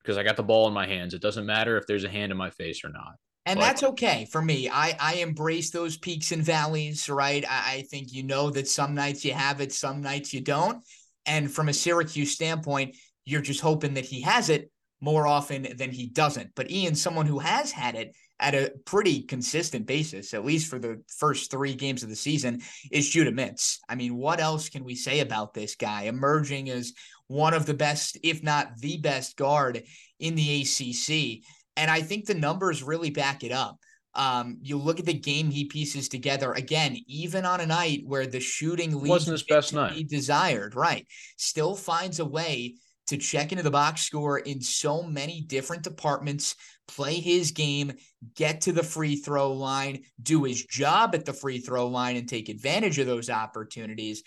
because 0.02 0.18
I 0.18 0.24
got 0.24 0.36
the 0.36 0.44
ball 0.44 0.68
in 0.68 0.74
my 0.74 0.86
hands. 0.86 1.14
It 1.14 1.22
doesn't 1.22 1.46
matter 1.46 1.78
if 1.78 1.88
there's 1.88 2.04
a 2.04 2.10
hand 2.10 2.32
in 2.32 2.38
my 2.38 2.50
face 2.50 2.84
or 2.84 2.90
not. 2.90 3.16
And 3.46 3.60
but, 3.60 3.66
that's 3.66 3.84
okay 3.84 4.26
for 4.32 4.42
me. 4.42 4.70
I, 4.70 4.96
I 5.00 5.16
embrace 5.16 5.70
those 5.72 5.98
peaks 5.98 6.32
and 6.32 6.44
valleys, 6.44 7.10
right? 7.10 7.44
I, 7.50 7.76
I 7.76 7.82
think 7.84 8.14
you 8.14 8.24
know 8.24 8.50
that 8.52 8.68
some 8.68 8.94
nights 8.94 9.26
you 9.26 9.34
have 9.34 9.60
it, 9.60 9.74
some 9.74 10.02
nights 10.02 10.34
you 10.34 10.42
don't. 10.42 10.84
And 11.26 11.52
from 11.52 11.70
a 11.70 11.74
Syracuse 11.74 12.32
standpoint, 12.32 12.96
you're 13.26 13.42
just 13.42 13.62
hoping 13.62 13.94
that 13.94 14.06
he 14.06 14.22
has 14.22 14.50
it 14.50 14.70
more 15.02 15.28
often 15.28 15.68
than 15.78 15.92
he 15.92 16.08
doesn't. 16.08 16.52
But 16.56 16.72
Ian, 16.72 16.96
someone 16.96 17.26
who 17.26 17.40
has 17.40 17.72
had 17.72 17.96
it 17.96 18.16
at 18.40 18.56
a 18.56 18.74
pretty 18.86 19.22
consistent 19.24 19.86
basis, 19.86 20.34
at 20.34 20.46
least 20.46 20.70
for 20.70 20.80
the 20.80 21.02
first 21.08 21.52
three 21.52 21.74
games 21.74 22.04
of 22.04 22.10
the 22.10 22.16
season, 22.16 22.62
is 22.92 23.10
Judah 23.10 23.32
Mintz. 23.32 23.78
I 23.88 23.96
mean, 23.96 24.16
what 24.16 24.40
else 24.40 24.70
can 24.70 24.84
we 24.84 24.96
say 24.96 25.20
about 25.20 25.54
this 25.54 25.76
guy 25.76 26.04
emerging 26.04 26.70
as 26.70 26.94
one 27.28 27.54
of 27.54 27.66
the 27.66 27.74
best, 27.74 28.18
if 28.24 28.44
not 28.44 28.78
the 28.78 28.98
best 28.98 29.38
guard 29.38 29.84
in 30.20 30.36
the 30.36 30.62
ACC? 30.62 31.44
And 31.76 31.90
I 31.90 32.02
think 32.02 32.26
the 32.26 32.34
numbers 32.34 32.84
really 32.84 33.10
back 33.10 33.44
it 33.44 33.52
up. 33.52 33.80
Um, 34.16 34.60
you 34.62 34.78
look 34.78 35.00
at 35.00 35.06
the 35.06 35.14
game 35.14 35.50
he 35.50 35.66
pieces 35.66 36.08
together 36.08 36.54
again, 36.54 36.98
even 37.08 37.46
on 37.46 37.62
a 37.62 37.66
night 37.66 38.02
where 38.06 38.28
the 38.28 38.40
shooting 38.40 39.08
wasn't 39.08 39.34
his 39.34 39.44
best 39.44 39.74
night. 39.74 39.94
He 39.94 40.04
desired, 40.04 40.76
right? 40.76 41.08
Still 41.38 41.76
finds 41.76 42.20
a 42.20 42.26
way 42.26 42.76
to 43.08 43.18
check 43.18 43.52
into 43.52 43.64
the 43.64 43.72
box 43.72 44.02
score 44.02 44.40
in 44.40 44.62
so 44.62 45.04
many 45.04 45.42
different 45.42 45.84
departments, 45.84 46.56
play 46.88 47.16
his 47.16 47.52
game, 47.52 47.94
get 48.36 48.62
to 48.62 48.72
the 48.72 48.84
free 48.84 49.16
throw 49.16 49.52
line, 49.52 50.04
do 50.22 50.44
his 50.44 50.64
job 50.66 51.14
at 51.14 51.26
the 51.26 51.34
free 51.34 51.60
throw 51.60 51.88
line, 51.88 52.16
and 52.16 52.30
take 52.30 52.50
advantage 52.50 53.00
of 53.00 53.08
those 53.08 53.30
opportunities 53.30 54.24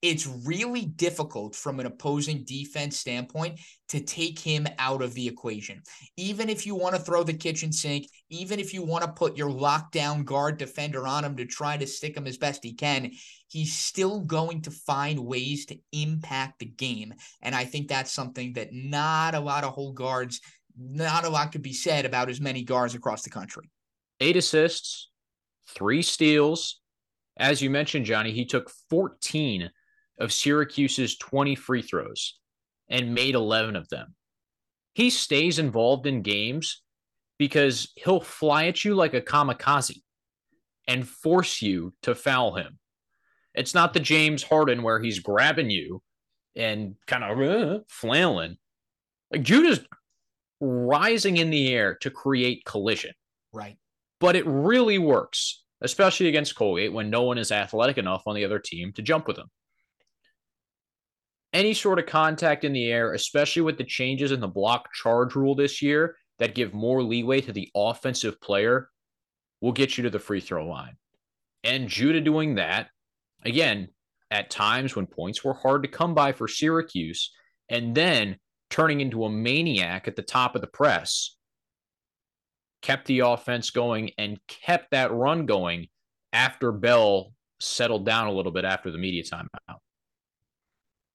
it's 0.00 0.26
really 0.26 0.84
difficult 0.84 1.56
from 1.56 1.80
an 1.80 1.86
opposing 1.86 2.44
defense 2.44 2.96
standpoint 2.96 3.58
to 3.88 4.00
take 4.00 4.38
him 4.38 4.66
out 4.78 5.02
of 5.02 5.12
the 5.14 5.26
equation. 5.26 5.82
Even 6.16 6.48
if 6.48 6.66
you 6.66 6.74
want 6.74 6.94
to 6.94 7.00
throw 7.00 7.24
the 7.24 7.32
kitchen 7.32 7.72
sink, 7.72 8.08
even 8.30 8.60
if 8.60 8.72
you 8.72 8.82
want 8.82 9.04
to 9.04 9.10
put 9.10 9.36
your 9.36 9.50
lockdown 9.50 10.24
guard 10.24 10.56
defender 10.56 11.06
on 11.06 11.24
him 11.24 11.36
to 11.36 11.44
try 11.46 11.76
to 11.76 11.86
stick 11.86 12.16
him 12.16 12.26
as 12.26 12.36
best 12.36 12.62
he 12.62 12.74
can, 12.74 13.10
he's 13.48 13.74
still 13.74 14.20
going 14.20 14.62
to 14.62 14.70
find 14.70 15.18
ways 15.18 15.66
to 15.66 15.78
impact 15.92 16.60
the 16.60 16.66
game. 16.66 17.12
And 17.42 17.54
I 17.54 17.64
think 17.64 17.88
that's 17.88 18.12
something 18.12 18.52
that 18.52 18.72
not 18.72 19.34
a 19.34 19.40
lot 19.40 19.64
of 19.64 19.72
whole 19.72 19.92
guards, 19.92 20.40
not 20.78 21.24
a 21.24 21.28
lot 21.28 21.50
could 21.50 21.62
be 21.62 21.72
said 21.72 22.04
about 22.04 22.30
as 22.30 22.40
many 22.40 22.62
guards 22.62 22.94
across 22.94 23.22
the 23.22 23.30
country. 23.30 23.68
Eight 24.20 24.36
assists, 24.36 25.10
three 25.68 26.02
steals. 26.02 26.80
As 27.36 27.60
you 27.62 27.70
mentioned, 27.70 28.04
Johnny, 28.04 28.32
he 28.32 28.44
took 28.44 28.70
14 28.90 29.70
of 30.18 30.32
Syracuse's 30.32 31.16
20 31.18 31.54
free 31.54 31.82
throws 31.82 32.38
and 32.88 33.14
made 33.14 33.34
11 33.34 33.76
of 33.76 33.88
them. 33.88 34.14
He 34.94 35.10
stays 35.10 35.58
involved 35.58 36.06
in 36.06 36.22
games 36.22 36.82
because 37.38 37.92
he'll 37.96 38.20
fly 38.20 38.66
at 38.66 38.84
you 38.84 38.94
like 38.94 39.14
a 39.14 39.20
kamikaze 39.20 40.00
and 40.88 41.08
force 41.08 41.62
you 41.62 41.92
to 42.02 42.14
foul 42.14 42.54
him. 42.54 42.78
It's 43.54 43.74
not 43.74 43.92
the 43.92 44.00
James 44.00 44.42
Harden 44.42 44.82
where 44.82 45.00
he's 45.00 45.20
grabbing 45.20 45.70
you 45.70 46.02
and 46.56 46.96
kind 47.06 47.24
of 47.24 47.40
uh, 47.40 47.80
flailing. 47.88 48.56
Like 49.30 49.42
Judah's 49.42 49.80
rising 50.60 51.36
in 51.36 51.50
the 51.50 51.72
air 51.72 51.94
to 52.00 52.10
create 52.10 52.64
collision. 52.64 53.12
Right. 53.52 53.76
But 54.20 54.34
it 54.34 54.46
really 54.46 54.98
works, 54.98 55.62
especially 55.80 56.26
against 56.28 56.56
Colgate 56.56 56.92
when 56.92 57.10
no 57.10 57.22
one 57.22 57.38
is 57.38 57.52
athletic 57.52 57.98
enough 57.98 58.22
on 58.26 58.34
the 58.34 58.44
other 58.44 58.58
team 58.58 58.92
to 58.94 59.02
jump 59.02 59.28
with 59.28 59.38
him 59.38 59.48
any 61.52 61.74
sort 61.74 61.98
of 61.98 62.06
contact 62.06 62.64
in 62.64 62.72
the 62.72 62.90
air, 62.90 63.14
especially 63.14 63.62
with 63.62 63.78
the 63.78 63.84
changes 63.84 64.32
in 64.32 64.40
the 64.40 64.48
block 64.48 64.92
charge 64.92 65.34
rule 65.34 65.54
this 65.54 65.80
year 65.80 66.16
that 66.38 66.54
give 66.54 66.74
more 66.74 67.02
leeway 67.02 67.40
to 67.40 67.52
the 67.52 67.70
offensive 67.74 68.40
player, 68.40 68.90
will 69.60 69.72
get 69.72 69.96
you 69.96 70.04
to 70.04 70.10
the 70.10 70.18
free 70.18 70.40
throw 70.40 70.66
line. 70.66 70.96
And 71.64 71.88
Judah 71.88 72.20
doing 72.20 72.56
that, 72.56 72.88
again, 73.44 73.88
at 74.30 74.50
times 74.50 74.94
when 74.94 75.06
points 75.06 75.42
were 75.42 75.54
hard 75.54 75.82
to 75.82 75.88
come 75.88 76.14
by 76.14 76.32
for 76.32 76.46
Syracuse, 76.46 77.32
and 77.68 77.94
then 77.94 78.36
turning 78.70 79.00
into 79.00 79.24
a 79.24 79.30
maniac 79.30 80.06
at 80.06 80.16
the 80.16 80.22
top 80.22 80.54
of 80.54 80.60
the 80.60 80.66
press, 80.66 81.36
kept 82.82 83.06
the 83.06 83.20
offense 83.20 83.70
going 83.70 84.10
and 84.18 84.38
kept 84.46 84.90
that 84.90 85.12
run 85.12 85.46
going 85.46 85.88
after 86.32 86.70
Bell 86.70 87.32
settled 87.58 88.06
down 88.06 88.28
a 88.28 88.32
little 88.32 88.52
bit 88.52 88.64
after 88.64 88.90
the 88.90 88.98
media 88.98 89.22
timeout. 89.22 89.78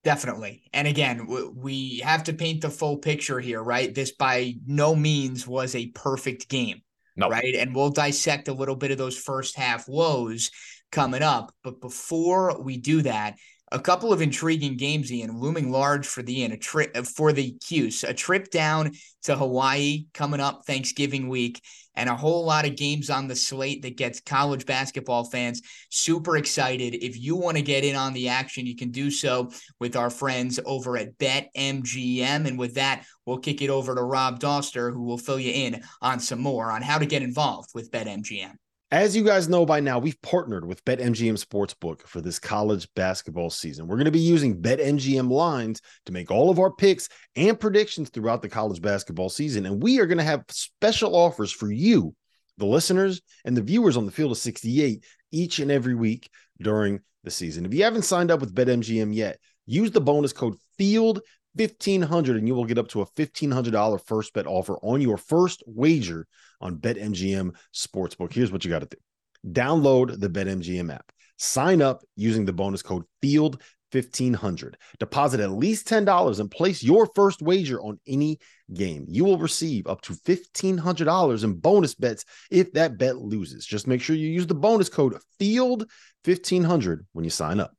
Definitely. 0.04 0.64
And 0.74 0.88
again, 0.88 1.28
we 1.56 2.00
have 2.00 2.26
to 2.26 2.34
paint 2.34 2.62
the 2.62 2.70
full 2.70 2.98
picture 2.98 3.40
here, 3.40 3.64
right? 3.64 3.94
This 3.94 4.12
by 4.12 4.56
no 4.66 4.96
means 4.96 5.48
was 5.48 5.76
a 5.76 5.88
perfect 5.88 6.50
game, 6.50 6.82
no. 7.16 7.30
right? 7.30 7.56
And 7.56 7.74
we'll 7.74 7.90
dissect 7.90 8.50
a 8.50 8.54
little 8.54 8.76
bit 8.76 8.92
of 8.92 8.98
those 8.98 9.18
first 9.18 9.56
half 9.56 9.88
woes 9.88 10.52
coming 10.92 11.24
up. 11.24 11.54
But 11.64 11.80
before 11.80 12.62
we 12.62 12.76
do 12.78 13.02
that, 13.04 13.36
a 13.74 13.80
couple 13.80 14.14
of 14.14 14.22
intriguing 14.22 14.78
games, 14.78 15.12
Ian, 15.12 15.40
looming 15.40 15.72
large 15.72 16.06
for 16.06 16.22
the 16.22 16.42
Ian, 16.42 16.52
a 16.52 16.58
trip 16.58 16.92
uh, 16.96 17.02
for 17.02 17.34
the 17.34 17.54
Cuse, 17.54 18.04
a 18.04 18.14
trip 18.14 18.52
down 18.52 18.92
to 19.24 19.36
Hawaii 19.36 20.06
coming 20.14 20.40
up 20.40 20.66
Thanksgiving 20.68 21.28
week, 21.28 21.60
and 21.96 22.08
a 22.08 22.16
whole 22.16 22.46
lot 22.46 22.66
of 22.66 22.76
games 22.76 23.10
on 23.10 23.28
the 23.28 23.36
slate 23.36 23.82
that 23.82 23.98
gets 23.98 24.20
college 24.20 24.68
basketball 24.68 25.24
fans 25.24 25.62
super 25.90 26.38
excited. 26.38 26.94
If 26.94 27.20
you 27.20 27.36
want 27.36 27.58
to 27.58 27.64
get 27.64 27.84
in 27.84 27.96
on 27.96 28.14
the 28.14 28.30
action, 28.30 28.68
you 28.68 28.76
can 28.76 28.92
do 28.92 29.10
so 29.10 29.52
with 29.80 29.96
our 29.96 30.12
friends 30.12 30.60
over 30.66 30.96
at 30.96 31.18
BetMGM. 31.18 32.48
And 32.48 32.60
with 32.60 32.76
that, 32.76 33.06
we'll 33.26 33.40
kick 33.40 33.62
it 33.64 33.70
over 33.70 33.96
to 33.96 34.04
Rob 34.04 34.40
Dauster, 34.40 34.94
who 34.94 35.04
will 35.04 35.18
fill 35.18 35.40
you 35.40 35.52
in 35.52 35.84
on 36.02 36.20
some 36.20 36.40
more 36.40 36.72
on 36.72 36.84
how 36.84 37.00
to 37.00 37.06
get 37.06 37.24
involved 37.24 37.70
with 37.74 37.92
BetMGM. 37.92 38.54
As 38.94 39.16
you 39.16 39.24
guys 39.24 39.50
know 39.50 39.66
by 39.66 39.80
now, 39.80 39.98
we've 39.98 40.22
partnered 40.22 40.68
with 40.68 40.86
BetMGM 40.86 41.44
Sportsbook 41.44 42.06
for 42.06 42.22
this 42.22 42.38
college 42.38 42.88
basketball 42.94 43.50
season. 43.50 43.88
We're 43.88 43.96
going 43.96 44.06
to 44.06 44.12
be 44.12 44.20
using 44.20 44.62
BetMGM 44.62 45.32
lines 45.32 45.82
to 46.06 46.12
make 46.12 46.30
all 46.30 46.52
of 46.52 46.60
our 46.60 46.70
picks 46.72 47.10
and 47.36 47.60
predictions 47.60 48.12
throughout 48.12 48.44
the 48.44 48.50
college 48.50 48.84
basketball 48.84 49.30
season. 49.30 49.66
And 49.66 49.82
we 49.82 50.00
are 50.00 50.06
going 50.06 50.20
to 50.20 50.24
have 50.24 50.46
special 50.50 51.16
offers 51.16 51.52
for 51.52 51.72
you, 51.72 52.14
the 52.60 52.68
listeners 52.68 53.20
and 53.46 53.58
the 53.58 53.64
viewers 53.64 53.98
on 53.98 54.06
the 54.06 54.12
field 54.12 54.32
of 54.32 54.38
68 54.38 55.04
each 55.32 55.58
and 55.58 55.72
every 55.72 55.96
week 55.96 56.30
during 56.62 57.00
the 57.24 57.32
season. 57.32 57.66
If 57.66 57.74
you 57.74 57.86
haven't 57.86 58.04
signed 58.04 58.30
up 58.30 58.42
with 58.42 58.54
BetMGM 58.54 59.16
yet, 59.16 59.40
use 59.66 59.90
the 59.90 60.02
bonus 60.02 60.34
code 60.34 60.54
FIELD 60.78 61.20
1500 61.56 62.38
and 62.38 62.48
you 62.48 62.56
will 62.56 62.66
get 62.66 62.78
up 62.78 62.88
to 62.90 63.02
a 63.02 63.06
$1500 63.06 64.06
first 64.06 64.34
bet 64.34 64.48
offer 64.48 64.78
on 64.82 65.02
your 65.02 65.18
first 65.18 65.64
wager 65.66 66.28
on 66.60 66.78
BetMGM 66.78 67.56
Sportsbook. 67.74 68.34
Here's 68.34 68.52
what 68.52 68.64
you 68.66 68.72
got 68.72 68.80
to 68.80 68.88
do. 68.88 69.52
Download 69.52 70.20
the 70.20 70.30
BetMGM 70.30 70.94
app. 70.94 71.12
Sign 71.38 71.82
up 71.82 72.04
using 72.16 72.46
the 72.46 72.54
bonus 72.54 72.82
code 72.82 73.04
FIELD 73.22 73.62
1500 73.94 74.78
deposit 75.00 75.40
at 75.40 75.52
least 75.52 75.88
$10 75.88 76.40
and 76.40 76.50
place 76.50 76.82
your 76.82 77.08
first 77.16 77.42
wager 77.42 77.80
on 77.82 78.00
any 78.08 78.40
game 78.74 79.06
you 79.08 79.24
will 79.24 79.38
receive 79.38 79.86
up 79.86 80.02
to 80.02 80.14
$1500 80.14 81.44
in 81.44 81.54
bonus 81.54 81.94
bets 81.94 82.26
if 82.50 82.74
that 82.74 82.98
bet 82.98 83.18
loses 83.18 83.66
just 83.66 83.86
make 83.86 84.02
sure 84.02 84.16
you 84.16 84.28
use 84.28 84.48
the 84.48 84.56
bonus 84.56 84.90
code 84.90 85.16
field 85.38 85.86
1500 86.26 87.06
when 87.14 87.24
you 87.24 87.30
sign 87.30 87.60
up 87.60 87.74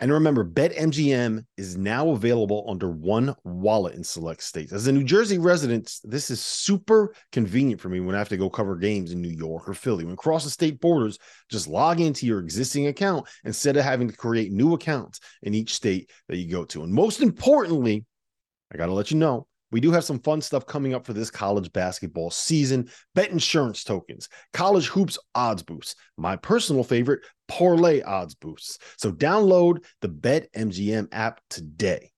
and 0.00 0.12
remember, 0.12 0.44
BetMGM 0.44 1.44
is 1.56 1.76
now 1.76 2.10
available 2.10 2.64
under 2.68 2.88
one 2.88 3.34
wallet 3.42 3.96
in 3.96 4.04
select 4.04 4.44
states. 4.44 4.72
As 4.72 4.86
a 4.86 4.92
New 4.92 5.02
Jersey 5.02 5.38
resident, 5.38 5.92
this 6.04 6.30
is 6.30 6.40
super 6.40 7.12
convenient 7.32 7.80
for 7.80 7.88
me 7.88 7.98
when 7.98 8.14
I 8.14 8.18
have 8.18 8.28
to 8.28 8.36
go 8.36 8.48
cover 8.48 8.76
games 8.76 9.10
in 9.10 9.20
New 9.20 9.28
York 9.28 9.68
or 9.68 9.74
Philly. 9.74 10.04
When 10.04 10.14
cross 10.14 10.44
the 10.44 10.50
state 10.50 10.80
borders, 10.80 11.18
just 11.50 11.66
log 11.66 12.00
into 12.00 12.26
your 12.26 12.38
existing 12.38 12.86
account 12.86 13.26
instead 13.44 13.76
of 13.76 13.84
having 13.84 14.08
to 14.08 14.16
create 14.16 14.52
new 14.52 14.74
accounts 14.74 15.18
in 15.42 15.52
each 15.52 15.74
state 15.74 16.10
that 16.28 16.36
you 16.36 16.48
go 16.48 16.64
to. 16.66 16.84
And 16.84 16.92
most 16.92 17.20
importantly, 17.20 18.04
I 18.72 18.76
got 18.76 18.86
to 18.86 18.92
let 18.92 19.10
you 19.10 19.16
know 19.16 19.48
we 19.70 19.80
do 19.80 19.92
have 19.92 20.04
some 20.04 20.20
fun 20.20 20.40
stuff 20.40 20.66
coming 20.66 20.94
up 20.94 21.04
for 21.04 21.12
this 21.12 21.30
college 21.30 21.72
basketball 21.72 22.30
season. 22.30 22.88
Bet 23.14 23.30
insurance 23.30 23.84
tokens, 23.84 24.28
college 24.52 24.86
hoops 24.86 25.18
odds 25.34 25.62
boosts, 25.62 25.94
my 26.16 26.36
personal 26.36 26.82
favorite, 26.82 27.20
parlay 27.48 28.02
odds 28.02 28.34
boosts. 28.34 28.78
So 28.96 29.12
download 29.12 29.84
the 30.00 30.08
Bet 30.08 30.52
MGM 30.54 31.08
app 31.12 31.40
today. 31.50 32.10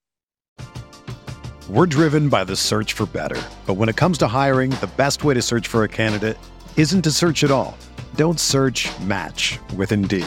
We're 1.69 1.87
driven 1.87 2.29
by 2.29 2.45
the 2.45 2.57
search 2.57 2.95
for 2.95 3.07
better. 3.07 3.41
But 3.67 3.75
when 3.75 3.89
it 3.89 3.97
comes 3.97 4.19
to 4.19 4.27
hiring, 4.27 4.71
the 4.71 4.91
best 4.97 5.23
way 5.23 5.35
to 5.35 5.43
search 5.43 5.69
for 5.69 5.85
a 5.85 5.89
candidate 5.89 6.37
isn't 6.77 7.03
to 7.03 7.13
search 7.13 7.45
at 7.45 7.51
all. 7.51 7.77
Don't 8.17 8.41
search 8.41 8.89
match 9.01 9.59
with 9.77 9.93
Indeed. 9.93 10.27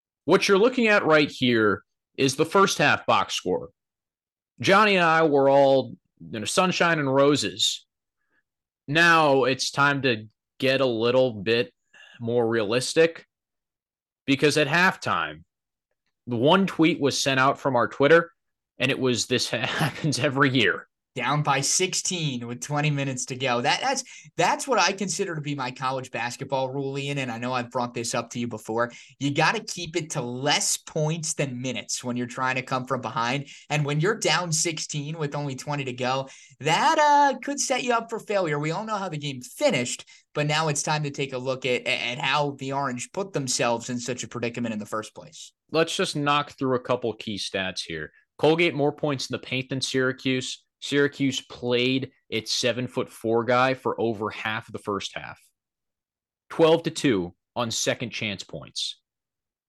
What 0.25 0.47
you're 0.47 0.57
looking 0.57 0.87
at 0.87 1.05
right 1.05 1.29
here 1.29 1.83
is 2.17 2.35
the 2.35 2.45
first 2.45 2.77
half 2.77 3.05
box 3.05 3.33
score. 3.33 3.69
Johnny 4.59 4.95
and 4.95 5.05
I 5.05 5.23
were 5.23 5.49
all 5.49 5.93
you 6.19 6.39
know, 6.39 6.45
sunshine 6.45 6.99
and 6.99 7.13
roses. 7.13 7.85
Now 8.87 9.45
it's 9.45 9.71
time 9.71 10.03
to 10.03 10.27
get 10.59 10.81
a 10.81 10.85
little 10.85 11.33
bit 11.33 11.73
more 12.19 12.47
realistic 12.47 13.25
because 14.25 14.57
at 14.57 14.67
halftime, 14.67 15.43
the 16.27 16.35
one 16.35 16.67
tweet 16.67 17.01
was 17.01 17.21
sent 17.21 17.39
out 17.39 17.59
from 17.59 17.75
our 17.75 17.87
Twitter, 17.87 18.31
and 18.77 18.91
it 18.91 18.99
was 18.99 19.25
this 19.25 19.49
happens 19.49 20.19
every 20.19 20.51
year 20.51 20.87
down 21.15 21.43
by 21.43 21.61
16 21.61 22.47
with 22.47 22.61
20 22.61 22.89
minutes 22.89 23.25
to 23.25 23.35
go. 23.35 23.61
That 23.61 23.81
that's 23.81 24.03
that's 24.37 24.67
what 24.67 24.79
I 24.79 24.91
consider 24.93 25.35
to 25.35 25.41
be 25.41 25.55
my 25.55 25.71
college 25.71 26.11
basketball 26.11 26.69
rule, 26.69 26.97
Ian. 26.97 27.17
And 27.17 27.31
I 27.31 27.37
know 27.37 27.53
I've 27.53 27.71
brought 27.71 27.93
this 27.93 28.15
up 28.15 28.29
to 28.31 28.39
you 28.39 28.47
before. 28.47 28.91
You 29.19 29.33
got 29.33 29.55
to 29.55 29.63
keep 29.63 29.95
it 29.95 30.11
to 30.11 30.21
less 30.21 30.77
points 30.77 31.33
than 31.33 31.61
minutes 31.61 32.03
when 32.03 32.15
you're 32.15 32.27
trying 32.27 32.55
to 32.55 32.61
come 32.61 32.85
from 32.85 33.01
behind. 33.01 33.47
And 33.69 33.85
when 33.85 33.99
you're 33.99 34.17
down 34.17 34.51
16 34.51 35.17
with 35.17 35.35
only 35.35 35.55
20 35.55 35.85
to 35.85 35.93
go, 35.93 36.29
that 36.59 36.97
uh, 36.99 37.37
could 37.39 37.59
set 37.59 37.83
you 37.83 37.93
up 37.93 38.09
for 38.09 38.19
failure. 38.19 38.59
We 38.59 38.71
all 38.71 38.85
know 38.85 38.97
how 38.97 39.09
the 39.09 39.17
game 39.17 39.41
finished, 39.41 40.05
but 40.33 40.47
now 40.47 40.69
it's 40.69 40.83
time 40.83 41.03
to 41.03 41.11
take 41.11 41.33
a 41.33 41.37
look 41.37 41.65
at 41.65 41.85
at 41.85 42.19
how 42.19 42.55
the 42.59 42.73
Orange 42.73 43.11
put 43.11 43.33
themselves 43.33 43.89
in 43.89 43.99
such 43.99 44.23
a 44.23 44.27
predicament 44.27 44.73
in 44.73 44.79
the 44.79 44.85
first 44.85 45.13
place. 45.13 45.51
Let's 45.71 45.95
just 45.95 46.15
knock 46.15 46.51
through 46.57 46.75
a 46.75 46.81
couple 46.81 47.13
key 47.13 47.37
stats 47.37 47.81
here. 47.85 48.11
Colgate 48.37 48.73
more 48.73 48.91
points 48.91 49.29
in 49.29 49.33
the 49.33 49.39
paint 49.39 49.69
than 49.69 49.81
Syracuse. 49.81 50.63
Syracuse 50.81 51.39
played 51.41 52.11
its 52.29 52.51
seven 52.51 52.87
foot 52.87 53.07
four 53.07 53.45
guy 53.45 53.75
for 53.75 53.99
over 54.01 54.29
half 54.29 54.67
of 54.67 54.73
the 54.73 54.79
first 54.79 55.11
half. 55.15 55.39
12 56.49 56.83
to 56.83 56.91
2 56.91 57.33
on 57.55 57.71
second 57.71 58.09
chance 58.09 58.43
points. 58.43 58.99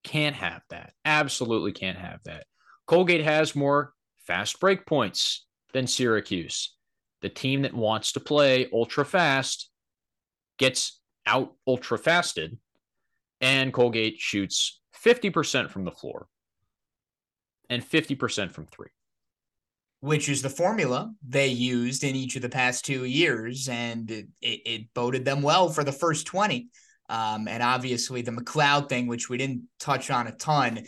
Can't 0.04 0.34
have 0.34 0.62
that. 0.70 0.94
Absolutely 1.04 1.72
can't 1.72 1.98
have 1.98 2.20
that. 2.24 2.46
Colgate 2.86 3.24
has 3.24 3.54
more 3.54 3.92
fast 4.26 4.58
break 4.58 4.86
points 4.86 5.46
than 5.72 5.86
Syracuse. 5.86 6.74
The 7.20 7.28
team 7.28 7.62
that 7.62 7.74
wants 7.74 8.12
to 8.12 8.20
play 8.20 8.68
ultra 8.72 9.04
fast 9.04 9.70
gets 10.58 11.00
out 11.26 11.52
ultra 11.66 11.98
fasted, 11.98 12.58
and 13.40 13.72
Colgate 13.72 14.18
shoots 14.18 14.80
50% 15.04 15.70
from 15.70 15.84
the 15.84 15.92
floor 15.92 16.26
and 17.68 17.82
50% 17.84 18.50
from 18.50 18.66
three 18.66 18.90
which 20.02 20.28
is 20.28 20.42
the 20.42 20.50
formula 20.50 21.12
they 21.26 21.46
used 21.46 22.02
in 22.02 22.16
each 22.16 22.34
of 22.34 22.42
the 22.42 22.48
past 22.48 22.84
two 22.84 23.04
years, 23.04 23.68
and 23.68 24.10
it, 24.10 24.26
it, 24.40 24.60
it 24.66 24.94
boded 24.94 25.24
them 25.24 25.42
well 25.42 25.68
for 25.68 25.84
the 25.84 25.92
first 25.92 26.26
20. 26.26 26.66
Um, 27.08 27.46
and 27.46 27.62
obviously, 27.62 28.20
the 28.20 28.32
McLeod 28.32 28.88
thing, 28.88 29.06
which 29.06 29.28
we 29.30 29.38
didn't 29.38 29.62
touch 29.78 30.10
on 30.10 30.26
a 30.26 30.32
ton, 30.32 30.82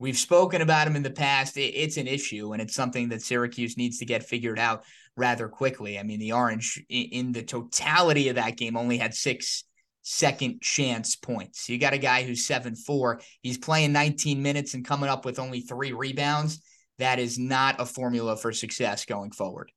we've 0.00 0.18
spoken 0.18 0.62
about 0.62 0.88
him 0.88 0.96
in 0.96 1.04
the 1.04 1.12
past. 1.12 1.56
It, 1.56 1.76
it's 1.76 1.96
an 1.96 2.08
issue, 2.08 2.54
and 2.54 2.60
it's 2.60 2.74
something 2.74 3.08
that 3.10 3.22
Syracuse 3.22 3.76
needs 3.76 3.98
to 3.98 4.04
get 4.04 4.24
figured 4.24 4.58
out 4.58 4.82
rather 5.16 5.46
quickly. 5.46 5.96
I 5.96 6.02
mean, 6.02 6.18
the 6.18 6.32
Orange, 6.32 6.84
in, 6.88 7.04
in 7.12 7.32
the 7.32 7.44
totality 7.44 8.30
of 8.30 8.34
that 8.34 8.56
game, 8.56 8.76
only 8.76 8.98
had 8.98 9.14
six 9.14 9.62
second 10.02 10.60
chance 10.60 11.14
points. 11.14 11.68
You 11.68 11.78
got 11.78 11.92
a 11.92 11.98
guy 11.98 12.24
who's 12.24 12.44
7 12.44 12.74
4. 12.74 13.20
He's 13.42 13.58
playing 13.58 13.92
19 13.92 14.42
minutes 14.42 14.74
and 14.74 14.84
coming 14.84 15.08
up 15.08 15.24
with 15.24 15.38
only 15.38 15.60
three 15.60 15.92
rebounds 15.92 16.60
that 16.98 17.18
is 17.18 17.38
not 17.38 17.80
a 17.80 17.86
formula 17.86 18.36
for 18.36 18.52
success 18.52 19.04
going 19.04 19.30
forward. 19.30 19.70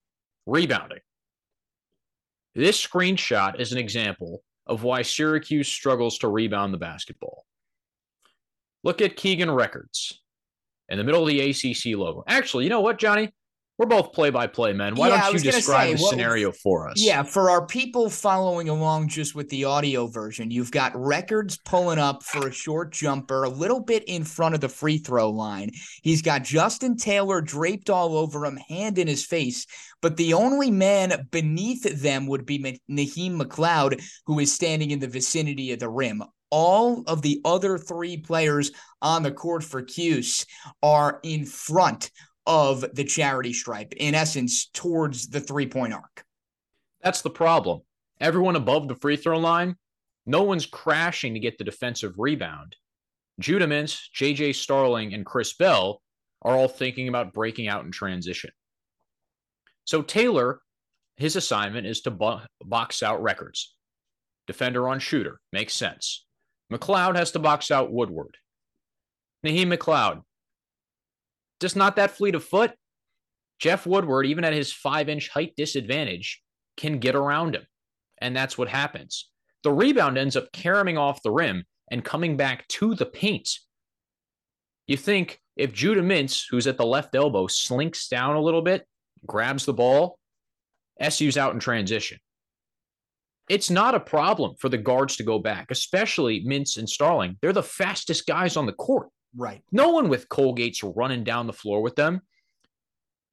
Rebounding. 0.46 1.00
This 2.56 2.86
screenshot 2.86 3.60
is 3.60 3.72
an 3.72 3.78
example 3.78 4.44
of 4.66 4.84
why 4.84 5.02
Syracuse 5.02 5.68
struggles 5.68 6.18
to 6.20 6.28
rebound 6.28 6.74
the 6.74 6.78
basketball. 6.78 7.46
Look 8.84 9.02
at 9.02 9.16
Keegan 9.16 9.52
Records 9.52 10.22
in 10.88 10.98
the 10.98 11.04
middle 11.04 11.22
of 11.22 11.28
the 11.28 11.42
ACC 11.42 11.98
logo. 11.98 12.24
Actually, 12.28 12.64
you 12.64 12.70
know 12.70 12.82
what, 12.82 12.98
Johnny? 12.98 13.32
We're 13.80 13.86
both 13.86 14.12
play 14.12 14.30
by 14.30 14.48
play 14.48 14.74
men. 14.74 14.96
Why 14.96 15.08
yeah, 15.08 15.22
don't 15.22 15.36
you 15.36 15.52
describe 15.52 15.88
say, 15.88 15.96
the 15.96 16.02
what, 16.02 16.10
scenario 16.10 16.52
for 16.52 16.90
us? 16.90 16.96
Yeah, 16.98 17.24
for 17.24 17.50
our 17.50 17.66
people 17.66 18.10
following 18.10 18.68
along 18.68 19.08
just 19.08 19.36
with 19.36 19.48
the 19.48 19.64
audio 19.64 20.06
version, 20.08 20.52
you've 20.52 20.70
got 20.70 20.92
records 20.98 21.58
pulling 21.60 21.98
up 21.98 22.22
for 22.22 22.50
a 22.50 22.52
short 22.52 22.92
jumper, 22.92 23.46
a 23.46 23.50
little 23.50 23.80
bit 23.80 24.04
in 24.04 24.26
front 24.26 24.54
of 24.54 24.60
the 24.60 24.68
free 24.68 24.98
throw 24.98 25.30
line. 25.30 25.72
He's 26.04 26.22
got 26.22 26.44
Justin 26.44 26.98
Taylor 26.98 27.40
draped 27.40 27.90
all 27.90 28.18
over 28.18 28.46
him, 28.46 28.58
hand 28.58 28.98
in 28.98 29.08
his 29.08 29.26
face. 29.26 29.66
But 30.02 30.18
the 30.18 30.34
only 30.34 30.72
man 30.72 31.30
beneath 31.32 31.84
them 32.02 32.28
would 32.28 32.46
be 32.46 32.60
Naheem 32.92 33.40
McLeod, 33.40 34.04
who 34.26 34.40
is 34.40 34.52
standing 34.52 34.92
in 34.92 35.00
the 35.00 35.08
vicinity 35.08 35.72
of 35.72 35.80
the 35.80 35.90
rim 35.90 36.22
all 36.52 37.04
of 37.06 37.22
the 37.22 37.40
other 37.46 37.78
three 37.78 38.18
players 38.18 38.72
on 39.04 39.22
the 39.22 39.32
court 39.32 39.64
for 39.64 39.84
Cuse 39.84 40.48
are 40.82 41.20
in 41.22 41.46
front 41.46 42.10
of 42.50 42.84
the 42.94 43.04
charity 43.04 43.54
stripe, 43.54 43.94
in 43.96 44.16
essence, 44.16 44.70
towards 44.74 45.30
the 45.30 45.40
three 45.40 45.68
point 45.68 45.94
arc. 45.94 46.26
That's 47.02 47.22
the 47.22 47.30
problem. 47.30 47.82
Everyone 48.20 48.56
above 48.56 48.88
the 48.88 48.96
free 48.96 49.16
throw 49.16 49.38
line, 49.38 49.76
no 50.26 50.42
one's 50.42 50.66
crashing 50.66 51.36
to 51.36 51.40
get 51.40 51.60
the 51.60 51.64
defensive 51.64 52.16
rebound. 52.18 52.76
Judah 53.40 53.68
Mintz, 53.68 54.02
JJ 54.18 54.56
Starling, 54.56 55.14
and 55.14 55.26
Chris 55.26 55.54
Bell 55.54 56.02
are 56.42 56.56
all 56.56 56.68
thinking 56.68 57.08
about 57.08 57.34
breaking 57.34 57.68
out 57.68 57.86
in 57.86 57.92
transition. 57.92 58.50
So 59.86 60.02
Taylor, 60.02 60.60
his 61.18 61.36
assignment 61.36 61.86
is 61.86 62.02
to 62.02 62.12
bo- 62.12 62.42
box 62.62 63.04
out 63.04 63.22
records. 63.22 63.76
Defender 64.48 64.90
on 64.90 65.00
shooter 65.00 65.40
makes 65.54 65.74
sense. 65.74 66.26
McLeod 66.74 67.16
has 67.16 67.32
to 67.32 67.40
box 67.40 67.70
out 67.70 67.92
Woodward. 67.92 68.38
Naheem 69.46 69.72
McLeod 69.74 70.24
just 71.60 71.76
not 71.76 71.96
that 71.96 72.12
fleet 72.12 72.36
of 72.36 72.44
foot. 72.44 72.74
Jeff 73.60 73.86
Woodward, 73.86 74.26
even 74.26 74.44
at 74.44 74.54
his 74.54 74.72
five 74.72 75.10
inch 75.10 75.30
height 75.30 75.54
disadvantage, 75.58 76.42
can 76.78 77.00
get 77.00 77.16
around 77.16 77.56
him. 77.56 77.66
And 78.22 78.36
that's 78.36 78.58
what 78.58 78.70
happens. 78.70 79.30
The 79.64 79.72
rebound 79.72 80.18
ends 80.18 80.38
up 80.38 80.52
carrying 80.52 80.98
off 80.98 81.24
the 81.24 81.32
rim 81.32 81.66
and 81.92 82.04
coming 82.04 82.38
back 82.38 82.68
to 82.70 82.96
the 82.96 83.06
paint. 83.06 83.50
You 84.88 84.98
think 84.98 85.40
if 85.56 85.74
Judah 85.74 86.02
Mintz, 86.02 86.46
who's 86.50 86.68
at 86.68 86.78
the 86.78 86.86
left 86.86 87.16
elbow, 87.16 87.48
slinks 87.48 88.08
down 88.08 88.36
a 88.36 88.42
little 88.42 88.62
bit, 88.62 88.88
grabs 89.26 89.66
the 89.66 89.74
ball, 89.74 90.18
SU's 91.08 91.38
out 91.38 91.54
in 91.54 91.60
transition. 91.60 92.18
It's 93.50 93.70
not 93.70 93.96
a 93.96 94.00
problem 94.00 94.56
for 94.60 94.70
the 94.70 94.78
guards 94.78 95.16
to 95.18 95.24
go 95.24 95.40
back, 95.40 95.72
especially 95.72 96.46
Mintz 96.46 96.78
and 96.78 96.88
Starling. 96.88 97.38
They're 97.42 97.52
the 97.52 97.64
fastest 97.64 98.28
guys 98.28 98.56
on 98.56 98.68
the 98.68 98.74
court. 98.74 99.10
Right. 99.36 99.62
No 99.72 99.90
one 99.90 100.10
with 100.10 100.30
Colgate's 100.30 100.84
running 100.84 101.24
down 101.24 101.48
the 101.48 101.54
floor 101.54 101.82
with 101.82 101.96
them. 101.96 102.22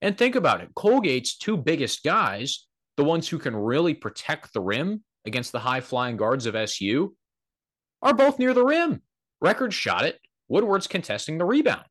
And 0.03 0.17
think 0.17 0.35
about 0.35 0.61
it 0.61 0.75
Colgate's 0.75 1.37
two 1.37 1.57
biggest 1.57 2.05
guys, 2.05 2.67
the 2.97 3.05
ones 3.05 3.29
who 3.29 3.39
can 3.39 3.57
really 3.57 3.95
protect 3.95 4.53
the 4.53 4.61
rim 4.61 5.03
against 5.25 5.53
the 5.53 5.59
high 5.59 5.81
flying 5.81 6.17
guards 6.17 6.47
of 6.47 6.55
SU, 6.55 7.15
are 8.03 8.15
both 8.15 8.39
near 8.39 8.55
the 8.55 8.65
rim. 8.65 9.03
Record 9.41 9.73
shot 9.73 10.05
it. 10.05 10.19
Woodward's 10.49 10.87
contesting 10.87 11.39
the 11.39 11.45
rebound. 11.45 11.85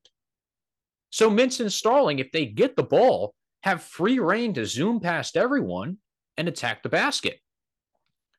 So 1.10 1.30
Mintz 1.30 1.60
and 1.60 1.72
Starling, 1.72 2.20
if 2.20 2.32
they 2.32 2.46
get 2.46 2.76
the 2.76 2.84
ball, 2.84 3.34
have 3.64 3.84
free 3.84 4.20
reign 4.20 4.54
to 4.54 4.66
zoom 4.66 5.00
past 5.00 5.36
everyone 5.36 5.98
and 6.38 6.48
attack 6.48 6.84
the 6.84 6.90
basket. 6.90 7.40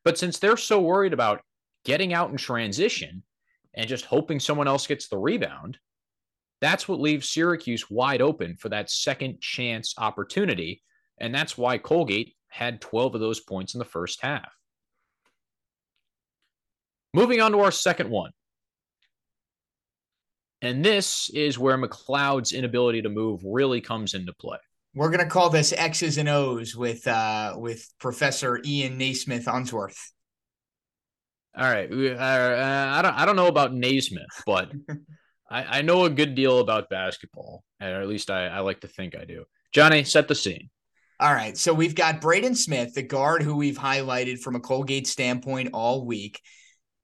But 0.05 0.17
since 0.19 0.39
they're 0.39 0.57
so 0.57 0.81
worried 0.81 1.13
about 1.13 1.43
getting 1.85 2.15
out 2.15 2.31
in 2.31 2.37
transition 2.37 3.23
and 3.77 3.89
just 3.89 4.07
hoping 4.07 4.41
someone 4.41 4.69
else 4.69 4.87
gets 4.87 5.09
the 5.09 5.19
rebound, 5.19 5.79
that's 6.61 6.89
what 6.89 7.01
leaves 7.01 7.29
Syracuse 7.29 7.91
wide 7.91 8.23
open 8.23 8.57
for 8.57 8.71
that 8.71 8.91
second 8.91 9.41
chance 9.41 9.95
opportunity. 9.99 10.83
And 11.19 11.35
that's 11.35 11.59
why 11.59 11.79
Colgate 11.79 12.35
had 12.49 12.81
12 12.81 13.15
of 13.15 13.21
those 13.21 13.41
points 13.41 13.75
in 13.75 13.79
the 13.79 13.85
first 13.85 14.23
half. 14.23 14.53
Moving 17.13 17.41
on 17.41 17.53
to 17.53 17.61
our 17.61 17.71
second 17.71 18.11
one. 18.11 18.33
And 20.63 20.85
this 20.85 21.31
is 21.31 21.59
where 21.59 21.77
McLeod's 21.77 22.53
inability 22.53 23.03
to 23.03 23.09
move 23.09 23.43
really 23.45 23.81
comes 23.81 24.15
into 24.15 24.33
play. 24.33 24.59
We're 24.95 25.11
gonna 25.11 25.29
call 25.29 25.51
this 25.51 25.75
X's 25.75 26.17
and 26.17 26.29
O's 26.29 26.75
with 26.75 27.07
uh 27.07 27.55
with 27.59 27.87
Professor 27.99 28.61
Ian 28.65 28.97
Naismith 28.97 29.47
Unsworth. 29.47 30.13
All 31.57 31.65
right, 31.65 31.91
uh, 31.91 32.93
I 32.99 33.01
don't 33.03 33.15
I 33.15 33.25
don't 33.25 33.37
know 33.37 33.47
about 33.47 33.73
Naismith, 33.73 34.43
but 34.45 34.71
I, 35.51 35.79
I 35.79 35.83
know 35.83 36.05
a 36.05 36.11
good 36.11 36.35
deal 36.35 36.59
about 36.59 36.91
basketball, 36.91 37.65
or 37.81 37.87
at 37.87 38.09
least 38.09 38.31
I, 38.31 38.49
I 38.49 38.61
like 38.61 38.81
to 38.81 38.89
think 38.89 39.17
I 39.17 39.25
do. 39.25 39.45
Johnny, 39.73 40.05
set 40.05 40.29
the 40.29 40.35
scene. 40.35 40.69
All 41.19 41.33
right, 41.33 41.57
so 41.57 41.73
we've 41.73 41.95
got 41.95 42.21
Braeden 42.21 42.55
Smith, 42.55 42.93
the 42.93 43.03
guard 43.03 43.43
who 43.43 43.57
we've 43.57 43.79
highlighted 43.79 44.39
from 44.41 44.55
a 44.55 44.61
Colgate 44.61 45.07
standpoint 45.07 45.71
all 45.73 46.05
week 46.05 46.43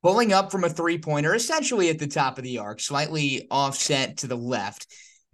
pulling 0.02 0.32
up 0.32 0.50
from 0.50 0.64
a 0.64 0.68
three 0.68 0.98
pointer, 0.98 1.34
essentially 1.34 1.88
at 1.88 1.98
the 1.98 2.06
top 2.06 2.36
of 2.36 2.44
the 2.44 2.58
arc, 2.58 2.80
slightly 2.80 3.46
offset 3.50 4.18
to 4.18 4.26
the 4.26 4.36
left. 4.36 4.86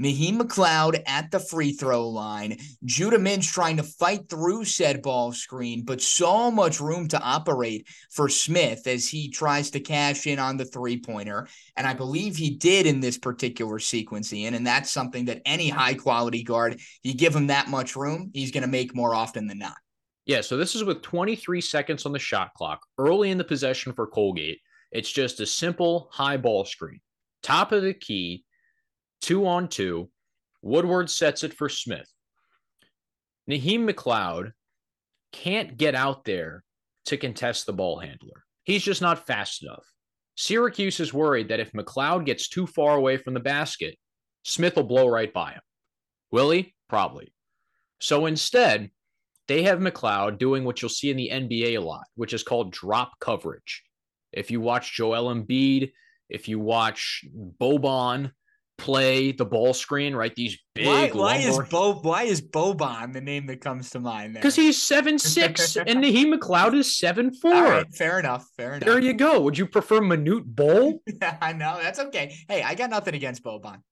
Naheem 0.02 0.38
McLeod 0.38 1.02
at 1.06 1.30
the 1.30 1.40
free 1.40 1.72
throw 1.72 2.08
line. 2.08 2.56
Judah 2.84 3.18
Mintz 3.18 3.52
trying 3.52 3.78
to 3.78 3.82
fight 3.82 4.28
through 4.28 4.64
said 4.64 5.02
ball 5.02 5.32
screen, 5.32 5.84
but 5.84 6.00
so 6.00 6.50
much 6.50 6.80
room 6.80 7.08
to 7.08 7.20
operate 7.20 7.86
for 8.10 8.28
Smith 8.28 8.86
as 8.86 9.08
he 9.08 9.28
tries 9.28 9.70
to 9.70 9.80
cash 9.80 10.26
in 10.26 10.38
on 10.38 10.56
the 10.56 10.64
three 10.64 11.00
pointer. 11.00 11.48
And 11.76 11.86
I 11.86 11.94
believe 11.94 12.36
he 12.36 12.50
did 12.50 12.86
in 12.86 13.00
this 13.00 13.18
particular 13.18 13.78
sequence, 13.78 14.32
Ian. 14.32 14.54
And 14.54 14.66
that's 14.66 14.90
something 14.90 15.24
that 15.24 15.42
any 15.44 15.68
high 15.68 15.94
quality 15.94 16.44
guard, 16.44 16.80
you 17.02 17.14
give 17.14 17.34
him 17.34 17.48
that 17.48 17.68
much 17.68 17.96
room, 17.96 18.30
he's 18.32 18.52
going 18.52 18.62
to 18.62 18.68
make 18.68 18.94
more 18.94 19.14
often 19.14 19.46
than 19.46 19.58
not. 19.58 19.76
Yeah, 20.26 20.42
so 20.42 20.58
this 20.58 20.74
is 20.74 20.84
with 20.84 21.02
23 21.02 21.60
seconds 21.62 22.04
on 22.04 22.12
the 22.12 22.18
shot 22.18 22.52
clock, 22.54 22.82
early 22.98 23.30
in 23.30 23.38
the 23.38 23.44
possession 23.44 23.94
for 23.94 24.06
Colgate. 24.06 24.60
It's 24.92 25.10
just 25.10 25.40
a 25.40 25.46
simple 25.46 26.08
high 26.12 26.36
ball 26.36 26.64
screen. 26.66 27.00
Top 27.42 27.72
of 27.72 27.82
the 27.82 27.94
key, 27.94 28.44
two 29.20 29.46
on 29.46 29.68
two. 29.68 30.10
Woodward 30.62 31.10
sets 31.10 31.44
it 31.44 31.54
for 31.54 31.68
Smith. 31.68 32.08
Naheem 33.48 33.88
McLeod 33.88 34.52
can't 35.32 35.76
get 35.76 35.94
out 35.94 36.24
there 36.24 36.64
to 37.06 37.16
contest 37.16 37.66
the 37.66 37.72
ball 37.72 37.98
handler. 37.98 38.44
He's 38.64 38.82
just 38.82 39.00
not 39.00 39.26
fast 39.26 39.62
enough. 39.62 39.84
Syracuse 40.36 41.00
is 41.00 41.14
worried 41.14 41.48
that 41.48 41.60
if 41.60 41.72
McLeod 41.72 42.26
gets 42.26 42.48
too 42.48 42.66
far 42.66 42.96
away 42.96 43.16
from 43.16 43.34
the 43.34 43.40
basket, 43.40 43.96
Smith 44.44 44.76
will 44.76 44.84
blow 44.84 45.08
right 45.08 45.32
by 45.32 45.52
him. 45.52 45.60
Will 46.30 46.50
he? 46.50 46.74
Probably. 46.88 47.32
So 48.00 48.26
instead, 48.26 48.90
they 49.48 49.62
have 49.62 49.78
McLeod 49.78 50.38
doing 50.38 50.64
what 50.64 50.80
you'll 50.80 50.90
see 50.90 51.10
in 51.10 51.16
the 51.16 51.30
NBA 51.32 51.76
a 51.76 51.80
lot, 51.80 52.04
which 52.14 52.34
is 52.34 52.42
called 52.42 52.70
drop 52.70 53.18
coverage. 53.18 53.82
If 54.32 54.50
you 54.50 54.60
watch 54.60 54.94
Joel 54.94 55.34
Embiid, 55.34 55.92
if 56.28 56.48
you 56.48 56.60
watch 56.60 57.24
Boban 57.58 58.32
play 58.78 59.32
the 59.32 59.44
ball 59.44 59.74
screen, 59.74 60.14
right? 60.14 60.34
These 60.34 60.56
big. 60.74 60.86
Why, 60.86 61.08
why 61.08 61.36
is 61.36 61.58
Bo? 61.70 61.94
Why 61.94 62.22
is 62.22 62.40
Boban 62.40 63.12
the 63.12 63.20
name 63.20 63.46
that 63.46 63.60
comes 63.60 63.90
to 63.90 64.00
mind? 64.00 64.34
Because 64.34 64.56
he's 64.56 64.80
seven 64.80 65.18
six 65.36 65.76
and 65.76 66.02
Naheem 66.02 66.32
McLeod 66.32 66.74
is 66.74 66.96
seven 66.96 67.34
four. 67.34 67.52
Right, 67.52 67.94
fair 67.94 68.18
enough. 68.18 68.46
Fair 68.56 68.74
enough. 68.74 68.86
There 68.86 69.00
you 69.00 69.12
go. 69.12 69.40
Would 69.40 69.58
you 69.58 69.66
prefer 69.66 70.00
Manute 70.00 70.44
Bol? 70.44 71.02
I 71.42 71.52
know 71.52 71.78
that's 71.82 71.98
okay. 71.98 72.34
Hey, 72.48 72.62
I 72.62 72.74
got 72.74 72.90
nothing 72.90 73.14
against 73.14 73.44
Boban. 73.44 73.82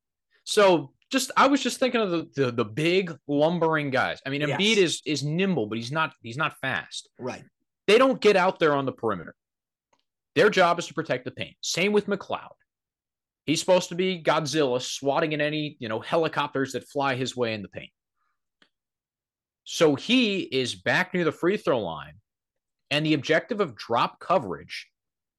So 0.44 0.92
just 1.11 1.31
I 1.37 1.49
was 1.49 1.62
just 1.62 1.79
thinking 1.79 2.01
of 2.01 2.11
the 2.11 2.29
the, 2.35 2.53
the 2.53 2.64
big 2.64 3.14
lumbering 3.29 3.90
guys. 3.90 4.20
I 4.25 4.31
mean, 4.31 4.42
Embiid 4.42 4.77
yes. 4.77 4.79
is 4.79 5.03
is 5.05 5.25
nimble, 5.25 5.66
but 5.66 5.79
he's 5.79 5.92
not 5.92 6.14
he's 6.22 6.38
not 6.38 6.57
fast. 6.61 7.09
Right. 7.18 7.44
They 7.87 7.99
don't 7.99 8.20
get 8.20 8.37
out 8.37 8.59
there 8.59 8.75
on 8.75 8.87
the 8.87 8.92
perimeter. 8.92 9.35
Their 10.35 10.51
job 10.51 10.79
is 10.79 10.87
to 10.87 10.94
protect 10.94 11.25
the 11.25 11.31
paint. 11.31 11.57
Same 11.62 11.92
with 11.92 12.07
McLeod. 12.07 12.49
He's 13.46 13.61
supposed 13.61 13.88
to 13.90 13.94
be 13.94 14.22
Godzilla 14.22 14.82
swatting 14.82 15.32
at 15.32 15.40
any, 15.40 15.76
you 15.78 15.88
know, 15.88 16.00
helicopters 16.00 16.72
that 16.72 16.88
fly 16.88 17.14
his 17.14 17.37
way 17.37 17.54
in 17.54 17.62
the 17.62 17.68
paint. 17.68 17.92
So 19.64 19.94
he 19.94 20.40
is 20.40 20.74
back 20.74 21.14
near 21.14 21.24
the 21.24 21.32
free 21.32 21.56
throw 21.56 21.80
line. 21.80 22.14
And 22.90 23.04
the 23.04 23.14
objective 23.14 23.61
of 23.61 23.76
drop 23.76 24.20
coverage 24.20 24.88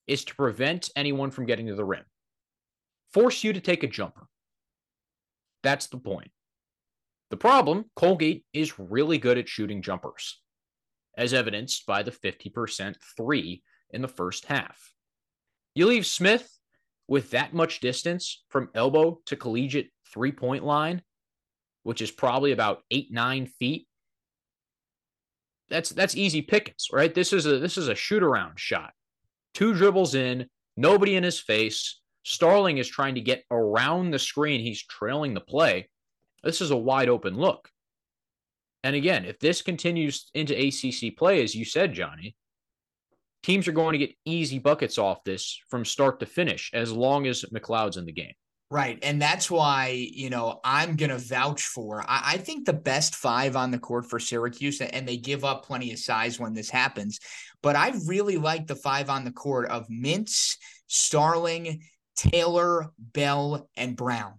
is 0.06 0.26
to 0.26 0.36
prevent 0.36 0.90
anyone 0.96 1.32
from 1.32 1.46
getting 1.46 1.68
to 1.68 1.76
the 1.76 1.86
rim, 1.86 2.04
force 3.14 3.44
you 3.44 3.54
to 3.54 3.62
take 3.62 3.84
a 3.84 3.88
jumper. 3.88 4.28
That's 5.64 5.88
the 5.88 5.98
point. 5.98 6.32
The 7.30 7.38
problem 7.38 7.86
Colgate 7.96 8.46
is 8.54 8.80
really 8.80 9.18
good 9.18 9.38
at 9.38 9.50
shooting 9.50 9.82
jumpers, 9.82 10.42
as 11.18 11.34
evidenced 11.34 11.86
by 11.86 12.04
the 12.04 12.12
50% 12.12 12.96
three 13.18 13.64
in 13.92 14.02
the 14.02 14.08
first 14.08 14.46
half. 14.46 14.94
You 15.74 15.88
leave 15.88 16.06
Smith 16.06 16.57
with 17.08 17.32
that 17.32 17.54
much 17.54 17.80
distance 17.80 18.44
from 18.50 18.70
elbow 18.76 19.20
to 19.26 19.36
collegiate 19.36 19.92
three 20.12 20.32
point 20.32 20.64
line, 20.64 21.02
which 21.84 22.02
is 22.02 22.12
probably 22.12 22.52
about 22.52 22.84
eight, 22.92 23.12
nine 23.12 23.48
feet. 23.60 23.88
That's 25.70 25.90
that's 25.90 26.16
easy 26.16 26.42
pickings, 26.42 26.88
right? 26.92 27.14
This 27.14 27.34
is 27.34 27.46
a 27.46 27.60
this 27.60 27.78
is 27.78 27.88
a 27.88 27.96
shoot 27.96 28.24
around 28.24 28.60
shot. 28.60 28.94
Two 29.54 29.74
dribbles 29.74 30.16
in, 30.16 30.48
nobody 30.76 31.16
in 31.16 31.24
his 31.24 31.40
face. 31.40 32.00
Starling 32.24 32.78
is 32.78 32.88
trying 32.88 33.16
to 33.16 33.22
get 33.22 33.44
around 33.52 34.12
the 34.12 34.20
screen. 34.20 34.62
He's 34.62 34.84
trailing 34.84 35.34
the 35.34 35.42
play. 35.42 35.90
This 36.44 36.62
is 36.62 36.72
a 36.72 36.78
wide 36.78 37.10
open 37.10 37.38
look. 37.38 37.70
And 38.84 38.96
again, 38.96 39.26
if 39.26 39.40
this 39.40 39.62
continues 39.62 40.30
into 40.34 40.54
ACC 40.54 41.18
play, 41.18 41.42
as 41.44 41.56
you 41.56 41.66
said, 41.66 41.94
Johnny, 41.94 42.36
teams 43.48 43.66
are 43.66 43.72
going 43.72 43.94
to 43.94 43.98
get 43.98 44.14
easy 44.26 44.60
buckets 44.60 44.98
off 44.98 45.24
this 45.24 45.58
from 45.70 45.86
start 45.86 46.20
to 46.20 46.26
finish 46.26 46.70
as 46.74 46.92
long 46.92 47.28
as 47.28 47.46
McLeod's 47.46 47.96
in 47.96 48.06
the 48.06 48.12
game. 48.12 48.34
Right. 48.70 49.00
And 49.02 49.22
that's 49.22 49.50
why, 49.50 50.10
you 50.12 50.30
know, 50.30 50.60
I'm 50.66 50.98
going 50.98 51.12
to 51.12 51.18
vouch 51.18 51.64
for. 51.64 52.04
I, 52.06 52.34
I, 52.34 52.38
think 52.38 52.66
the 52.66 52.74
best 52.74 53.16
five 53.16 53.56
on 53.56 53.72
the 53.72 53.80
court 53.80 54.10
for 54.10 54.20
Syracuse, 54.20 54.82
and 54.82 55.08
they 55.08 55.16
give 55.16 55.46
up 55.46 55.66
plenty 55.66 55.94
of 55.94 56.00
size 56.00 56.38
when 56.38 56.54
this 56.54 56.70
happens. 56.70 57.22
But 57.64 57.78
I 57.78 57.94
really 58.06 58.36
like 58.36 58.68
the 58.68 58.76
five 58.76 59.10
on 59.10 59.24
the 59.24 59.32
court 59.32 59.70
of 59.70 59.88
Mintz, 59.88 60.58
Starling, 60.88 61.84
Taylor, 62.18 62.92
Bell, 63.00 63.70
and 63.78 63.96
Brown. 63.96 64.34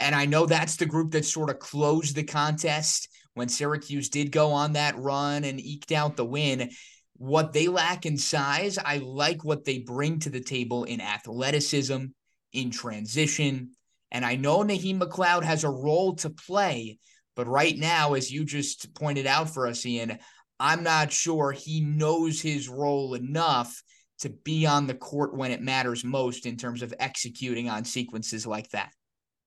And 0.00 0.14
I 0.14 0.24
know 0.24 0.46
that's 0.46 0.76
the 0.76 0.86
group 0.86 1.10
that 1.10 1.26
sort 1.26 1.50
of 1.50 1.58
closed 1.58 2.16
the 2.16 2.24
contest 2.24 3.10
when 3.34 3.50
Syracuse 3.50 4.08
did 4.08 4.32
go 4.32 4.52
on 4.52 4.72
that 4.72 4.96
run 4.96 5.44
and 5.44 5.60
eked 5.60 5.92
out 5.92 6.16
the 6.16 6.24
win 6.24 6.70
what 7.18 7.52
they 7.52 7.68
lack 7.68 8.06
in 8.06 8.16
size. 8.16 8.78
I 8.78 8.98
like 8.98 9.44
what 9.44 9.64
they 9.64 9.78
bring 9.78 10.18
to 10.20 10.30
the 10.30 10.40
table 10.40 10.84
in 10.84 11.00
athleticism, 11.00 12.04
in 12.52 12.70
transition. 12.70 13.70
And 14.10 14.24
I 14.24 14.36
know 14.36 14.58
Naheem 14.58 15.00
McLeod 15.00 15.42
has 15.42 15.64
a 15.64 15.70
role 15.70 16.14
to 16.16 16.30
play, 16.30 16.98
but 17.34 17.48
right 17.48 17.76
now, 17.76 18.14
as 18.14 18.30
you 18.30 18.44
just 18.44 18.94
pointed 18.94 19.26
out 19.26 19.50
for 19.50 19.66
us, 19.66 19.84
Ian, 19.84 20.18
I'm 20.58 20.82
not 20.82 21.12
sure 21.12 21.52
he 21.52 21.80
knows 21.80 22.40
his 22.40 22.68
role 22.68 23.14
enough 23.14 23.82
to 24.20 24.30
be 24.30 24.64
on 24.64 24.86
the 24.86 24.94
court 24.94 25.36
when 25.36 25.50
it 25.50 25.60
matters 25.60 26.02
most 26.02 26.46
in 26.46 26.56
terms 26.56 26.80
of 26.82 26.94
executing 26.98 27.68
on 27.68 27.84
sequences 27.84 28.46
like 28.46 28.70
that. 28.70 28.90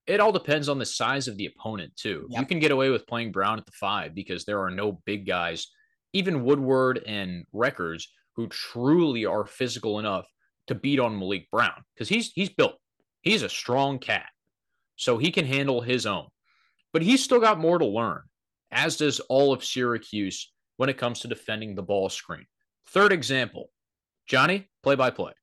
it 0.05 0.19
all 0.19 0.31
depends 0.31 0.69
on 0.69 0.77
the 0.79 0.85
size 0.85 1.27
of 1.27 1.37
the 1.37 1.45
opponent 1.47 1.95
too. 1.95 2.27
Yep. 2.29 2.39
You 2.39 2.45
can 2.47 2.59
get 2.59 2.71
away 2.71 2.89
with 2.89 3.07
playing 3.07 3.31
Brown 3.31 3.57
at 3.59 3.65
the 3.65 3.71
five 3.71 4.13
because 4.13 4.45
there 4.45 4.59
are 4.61 4.71
no 4.71 5.01
big 5.05 5.25
guys, 5.25 5.67
even 6.13 6.43
Woodward 6.43 7.03
and 7.05 7.45
Records, 7.53 8.07
who 8.35 8.47
truly 8.47 9.25
are 9.25 9.45
physical 9.45 9.99
enough 9.99 10.25
to 10.67 10.75
beat 10.75 10.99
on 10.99 11.19
Maliq 11.19 11.49
Brown 11.49 11.83
because 11.93 12.09
he's 12.09 12.31
he's 12.31 12.49
built. 12.49 12.75
He's 13.21 13.43
a 13.43 13.49
strong 13.49 13.99
cat, 13.99 14.27
so 14.95 15.17
he 15.17 15.31
can 15.31 15.45
handle 15.45 15.81
his 15.81 16.05
own. 16.05 16.27
But 16.93 17.01
he's 17.01 17.23
still 17.23 17.39
got 17.39 17.59
more 17.59 17.77
to 17.77 17.85
learn, 17.85 18.21
as 18.71 18.97
does 18.97 19.19
all 19.21 19.53
of 19.53 19.63
Syracuse 19.63 20.51
when 20.77 20.89
it 20.89 20.97
comes 20.97 21.19
to 21.19 21.27
defending 21.27 21.75
the 21.75 21.83
ball 21.83 22.09
screen. 22.09 22.45
Third 22.87 23.11
example, 23.11 23.69
Johnny, 24.27 24.69
play 24.81 24.95
by 24.95 25.09
play. 25.09 25.33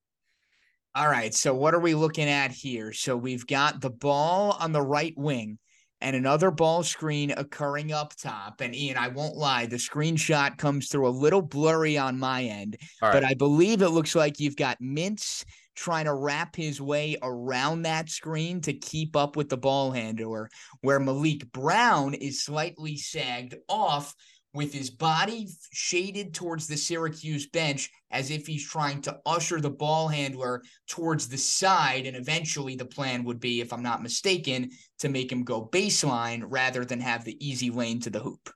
All 0.94 1.08
right. 1.08 1.34
So 1.34 1.54
what 1.54 1.74
are 1.74 1.80
we 1.80 1.94
looking 1.94 2.28
at 2.28 2.50
here? 2.52 2.92
So 2.94 3.18
we've 3.18 3.46
got 3.46 3.82
the 3.82 3.90
ball 3.90 4.56
on 4.58 4.72
the 4.72 4.80
right 4.80 5.12
wing 5.16 5.58
and 6.00 6.14
another 6.14 6.50
ball 6.50 6.82
screen 6.82 7.32
occurring 7.36 7.92
up 7.92 8.14
top. 8.16 8.60
And 8.60 8.74
Ian, 8.74 8.96
I 8.96 9.08
won't 9.08 9.36
lie, 9.36 9.66
the 9.66 9.76
screenshot 9.76 10.58
comes 10.58 10.88
through 10.88 11.08
a 11.08 11.10
little 11.10 11.42
blurry 11.42 11.96
on 11.96 12.18
my 12.18 12.44
end, 12.44 12.76
right. 13.00 13.12
but 13.12 13.24
I 13.24 13.34
believe 13.34 13.82
it 13.82 13.90
looks 13.90 14.14
like 14.14 14.38
you've 14.38 14.56
got 14.56 14.80
Mintz 14.80 15.44
trying 15.74 16.06
to 16.06 16.14
wrap 16.14 16.56
his 16.56 16.80
way 16.80 17.16
around 17.22 17.82
that 17.82 18.08
screen 18.08 18.60
to 18.62 18.72
keep 18.72 19.14
up 19.14 19.36
with 19.36 19.48
the 19.48 19.56
ball 19.56 19.92
handler, 19.92 20.48
where 20.80 20.98
Maliq 20.98 21.50
Brown 21.52 22.14
is 22.14 22.42
slightly 22.42 22.96
sagged 22.96 23.54
off 23.68 24.14
with 24.56 24.72
his 24.72 24.90
body 24.90 25.48
shaded 25.72 26.34
towards 26.34 26.66
the 26.66 26.76
Syracuse 26.76 27.46
bench 27.46 27.90
as 28.10 28.30
if 28.30 28.46
he's 28.46 28.66
trying 28.66 29.00
to 29.02 29.20
usher 29.26 29.60
the 29.60 29.70
ball 29.70 30.08
handler 30.08 30.62
towards 30.88 31.28
the 31.28 31.38
side. 31.38 32.06
And 32.06 32.16
eventually, 32.16 32.74
the 32.74 32.84
plan 32.84 33.22
would 33.24 33.38
be, 33.38 33.60
if 33.60 33.72
I'm 33.72 33.82
not 33.82 34.02
mistaken, 34.02 34.70
to 34.98 35.08
make 35.08 35.30
him 35.30 35.44
go 35.44 35.66
baseline 35.66 36.42
rather 36.48 36.84
than 36.84 37.00
have 37.00 37.24
the 37.24 37.36
easy 37.46 37.70
lane 37.70 38.00
to 38.00 38.10
the 38.10 38.20
hoop. 38.20 38.50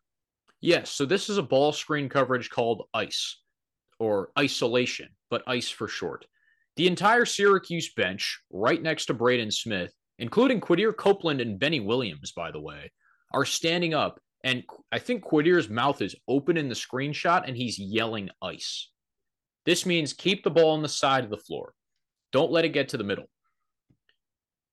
Yes. 0.61 0.91
So, 0.91 1.05
this 1.05 1.29
is 1.29 1.39
a 1.39 1.43
ball 1.43 1.73
screen 1.73 2.09
coverage 2.09 2.51
called 2.51 2.89
ICE 2.95 3.37
or 3.99 4.31
isolation, 4.39 5.11
but 5.31 5.45
ICE 5.47 5.69
for 5.69 5.87
short. 5.87 6.27
The 6.77 6.87
entire 6.87 7.27
Syracuse 7.27 7.93
bench, 7.93 8.41
right 8.51 8.83
next 8.83 9.07
to 9.07 9.15
Braeden 9.15 9.51
Smith, 9.51 9.93
including 10.19 10.61
Quadir 10.61 10.97
Copeland 10.97 11.41
and 11.41 11.59
Benny 11.59 11.81
Williams, 11.81 12.33
by 12.33 12.51
the 12.51 12.61
way, 12.61 12.91
are 13.33 13.45
standing 13.45 13.95
up 13.95 14.21
and 14.43 14.65
I 14.91 14.99
think 14.99 15.23
Quadir's 15.23 15.69
mouth 15.69 16.01
is 16.01 16.17
open 16.27 16.57
in 16.57 16.69
the 16.69 16.75
screenshot 16.75 17.47
and 17.47 17.57
he's 17.57 17.79
yelling 17.79 18.31
ice. 18.41 18.89
This 19.67 19.85
means 19.85 20.13
keep 20.13 20.43
the 20.43 20.51
ball 20.51 20.71
on 20.71 20.83
the 20.83 20.89
side 20.89 21.25
of 21.25 21.31
the 21.31 21.37
floor. 21.37 21.75
Don't 22.33 22.51
let 22.51 22.65
it 22.65 22.71
get 22.71 22.89
to 22.91 22.97
the 22.97 23.05
middle. 23.05 23.27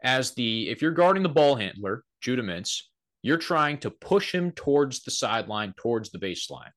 As 0.03 0.31
the 0.31 0.69
if 0.69 0.81
you're 0.81 0.91
guarding 0.91 1.23
the 1.23 1.29
ball 1.29 1.55
handler, 1.55 2.03
Judah 2.21 2.43
Mintz, 2.43 2.81
you're 3.23 3.37
trying 3.37 3.77
to 3.79 3.91
push 3.91 4.33
him 4.33 4.51
towards 4.51 5.03
the 5.03 5.11
sideline, 5.11 5.73
towards 5.75 6.11
the 6.11 6.19
baseline, 6.19 6.71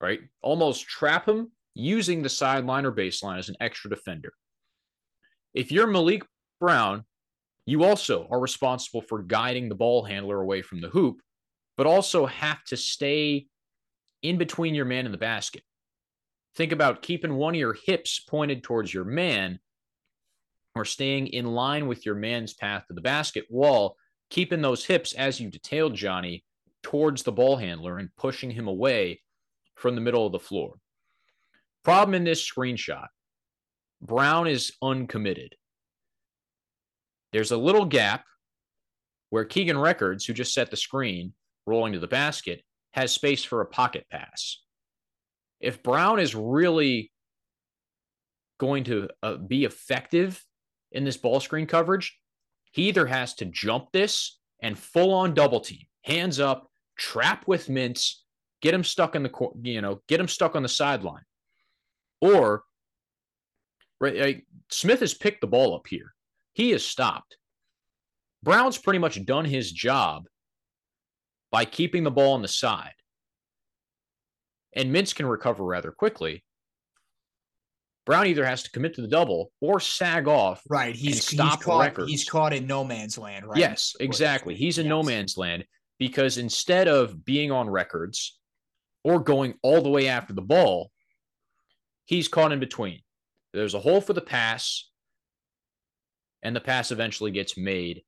right? 0.00 0.20
Almost 0.42 0.86
trap 0.86 1.28
him 1.28 1.50
using 1.74 2.22
the 2.22 2.28
sideline 2.28 2.84
or 2.84 2.92
baseline 2.92 3.38
as 3.38 3.48
an 3.48 3.56
extra 3.60 3.90
defender. 3.90 4.32
If 5.54 5.72
you're 5.72 5.88
Maliq 5.88 6.22
Brown, 6.60 7.04
you 7.66 7.84
also 7.84 8.28
are 8.30 8.40
responsible 8.40 9.02
for 9.02 9.22
guiding 9.22 9.68
the 9.68 9.74
ball 9.74 10.04
handler 10.04 10.40
away 10.40 10.62
from 10.62 10.80
the 10.80 10.88
hoop 10.88 11.20
but 11.76 11.86
also 11.86 12.26
have 12.26 12.62
to 12.64 12.76
stay 12.76 13.46
in 14.22 14.38
between 14.38 14.74
your 14.74 14.84
man 14.84 15.04
and 15.04 15.14
the 15.14 15.18
basket. 15.18 15.62
Think 16.54 16.72
about 16.72 17.02
keeping 17.02 17.34
one 17.34 17.54
of 17.54 17.60
your 17.60 17.76
hips 17.86 18.20
pointed 18.20 18.62
towards 18.62 18.92
your 18.92 19.04
man 19.04 19.58
or 20.74 20.84
staying 20.84 21.28
in 21.28 21.46
line 21.46 21.86
with 21.86 22.04
your 22.06 22.14
man's 22.14 22.54
path 22.54 22.84
to 22.88 22.94
the 22.94 23.00
basket 23.00 23.44
wall, 23.50 23.96
keeping 24.30 24.62
those 24.62 24.84
hips, 24.84 25.12
as 25.12 25.40
you 25.40 25.50
detailed, 25.50 25.94
Johnny, 25.94 26.44
towards 26.82 27.22
the 27.22 27.32
ball 27.32 27.56
handler 27.56 27.98
and 27.98 28.14
pushing 28.16 28.50
him 28.50 28.68
away 28.68 29.20
from 29.74 29.94
the 29.94 30.00
middle 30.00 30.26
of 30.26 30.32
the 30.32 30.38
floor. 30.38 30.74
Problem 31.84 32.14
in 32.14 32.24
this 32.24 32.48
screenshot 32.48 33.08
Brown 34.00 34.46
is 34.46 34.72
uncommitted. 34.82 35.54
There's 37.32 37.52
a 37.52 37.56
little 37.56 37.84
gap 37.84 38.24
where 39.30 39.44
Keegan 39.44 39.78
Records, 39.78 40.24
who 40.24 40.34
just 40.34 40.52
set 40.52 40.70
the 40.70 40.76
screen, 40.76 41.32
rolling 41.66 41.92
to 41.92 41.98
the 41.98 42.06
basket, 42.06 42.62
has 42.92 43.12
space 43.12 43.44
for 43.44 43.60
a 43.60 43.66
pocket 43.66 44.06
pass. 44.10 44.62
If 45.60 45.82
Brown 45.82 46.18
is 46.18 46.34
really 46.34 47.12
going 48.58 48.84
to 48.84 49.08
uh, 49.22 49.36
be 49.36 49.64
effective 49.64 50.42
in 50.90 51.04
this 51.04 51.16
ball 51.16 51.40
screen 51.40 51.66
coverage, 51.66 52.18
he 52.72 52.88
either 52.88 53.06
has 53.06 53.34
to 53.34 53.44
jump 53.44 53.92
this 53.92 54.38
and 54.62 54.78
full 54.78 55.12
on 55.12 55.34
double 55.34 55.60
team, 55.60 55.84
hands 56.04 56.40
up, 56.40 56.70
trap 56.98 57.44
with 57.46 57.66
Mintz, 57.68 58.14
get 58.60 58.74
him 58.74 58.84
stuck 58.84 59.14
in 59.14 59.22
the 59.22 59.48
you 59.62 59.80
know, 59.80 60.00
get 60.08 60.20
him 60.20 60.28
stuck 60.28 60.56
on 60.56 60.62
the 60.62 60.68
sideline. 60.68 61.24
Or 62.20 62.62
right, 64.00 64.44
Smith 64.70 65.00
has 65.00 65.14
picked 65.14 65.40
the 65.40 65.46
ball 65.46 65.74
up 65.74 65.86
here. 65.86 66.14
He 66.52 66.70
has 66.70 66.84
stopped. 66.84 67.36
Brown's 68.42 68.78
pretty 68.78 68.98
much 68.98 69.24
done 69.24 69.44
his 69.44 69.70
job 69.70 70.24
by 71.52 71.64
keeping 71.64 72.02
the 72.02 72.10
ball 72.10 72.32
on 72.32 72.42
the 72.42 72.48
side. 72.48 72.94
And 74.74 74.92
Mintz 74.92 75.14
can 75.14 75.26
recover 75.26 75.62
rather 75.62 75.92
quickly. 75.92 76.42
Brown 78.04 78.26
either 78.26 78.44
has 78.44 78.64
to 78.64 78.70
commit 78.70 78.94
to 78.94 79.02
the 79.02 79.06
double 79.06 79.52
or 79.60 79.78
sag 79.78 80.26
off. 80.26 80.62
Right. 80.68 80.96
He's, 80.96 81.28
he's 81.28 81.38
caught. 81.38 81.96
He's 82.08 82.28
caught 82.28 82.52
in 82.52 82.66
no 82.66 82.82
man's 82.82 83.16
land. 83.16 83.46
Right. 83.46 83.58
Yes, 83.58 83.94
exactly. 84.00 84.56
He's 84.56 84.78
in 84.78 84.86
yes. 84.86 84.90
no 84.90 85.02
man's 85.04 85.36
land 85.36 85.64
because 85.98 86.38
instead 86.38 86.88
of 86.88 87.24
being 87.24 87.52
on 87.52 87.70
records 87.70 88.40
or 89.04 89.20
going 89.20 89.54
all 89.62 89.82
the 89.82 89.90
way 89.90 90.08
after 90.08 90.32
the 90.32 90.42
ball, 90.42 90.90
he's 92.06 92.26
caught 92.26 92.50
in 92.50 92.58
between. 92.58 93.00
There's 93.52 93.74
a 93.74 93.80
hole 93.80 94.00
for 94.00 94.14
the 94.14 94.20
pass, 94.20 94.90
and 96.42 96.56
the 96.56 96.60
pass 96.60 96.90
eventually 96.90 97.30
gets 97.30 97.56
made, 97.56 98.02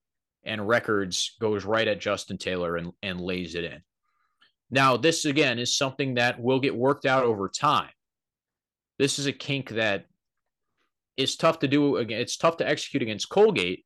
and 0.45 0.67
records 0.67 1.37
goes 1.41 1.65
right 1.65 1.89
at 1.89 2.01
Justin 2.01 2.39
Taylor 2.39 2.77
and, 2.77 2.93
and 3.03 3.21
lays 3.21 3.55
it 3.55 3.65
in. 3.65 3.81
Now, 4.71 4.97
this 4.97 5.25
again 5.25 5.59
is 5.59 5.77
something 5.77 6.15
that 6.15 6.41
will 6.41 6.61
get 6.61 6.75
worked 6.75 7.07
out 7.07 7.25
over 7.25 7.49
time. 7.49 7.91
This 8.99 9.19
is 9.19 9.27
a 9.27 9.33
kink 9.33 9.71
that 9.71 10.07
is 11.17 11.37
tough 11.37 11.61
to 11.61 11.69
do 11.69 11.97
again. 11.97 12.21
It's 12.21 12.37
tough 12.37 12.57
to 12.59 12.69
execute 12.69 13.03
against 13.03 13.29
Colgate 13.29 13.85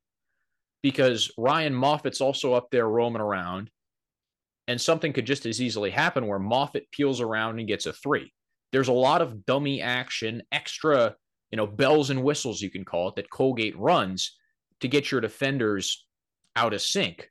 because 0.83 1.31
Ryan 1.37 1.75
Moffatt's 1.75 2.21
also 2.21 2.55
up 2.55 2.69
there 2.71 2.89
roaming 2.89 3.21
around, 3.23 3.71
and 4.67 4.81
something 4.81 5.13
could 5.13 5.27
just 5.27 5.47
as 5.47 5.61
easily 5.61 5.91
happen 5.91 6.27
where 6.27 6.39
Moffat 6.39 6.91
peels 6.93 7.21
around 7.21 7.59
and 7.59 7.69
gets 7.69 7.87
a 7.87 7.93
three. 7.93 8.33
There's 8.73 8.89
a 8.89 8.93
lot 8.93 9.23
of 9.23 9.47
dummy 9.47 9.83
action, 9.83 10.43
extra, 10.53 11.17
you 11.51 11.57
know, 11.57 11.67
bells 11.67 12.11
and 12.11 12.23
whistles 12.23 12.61
you 12.61 12.71
can 12.71 12.85
call 12.85 13.09
it 13.09 13.17
that 13.17 13.31
Colgate 13.31 13.79
runs 13.79 14.37
to 14.81 14.89
get 14.89 15.11
your 15.11 15.21
defenders 15.21 16.07
out 16.59 16.75
of 16.75 16.83
sync. 16.83 17.31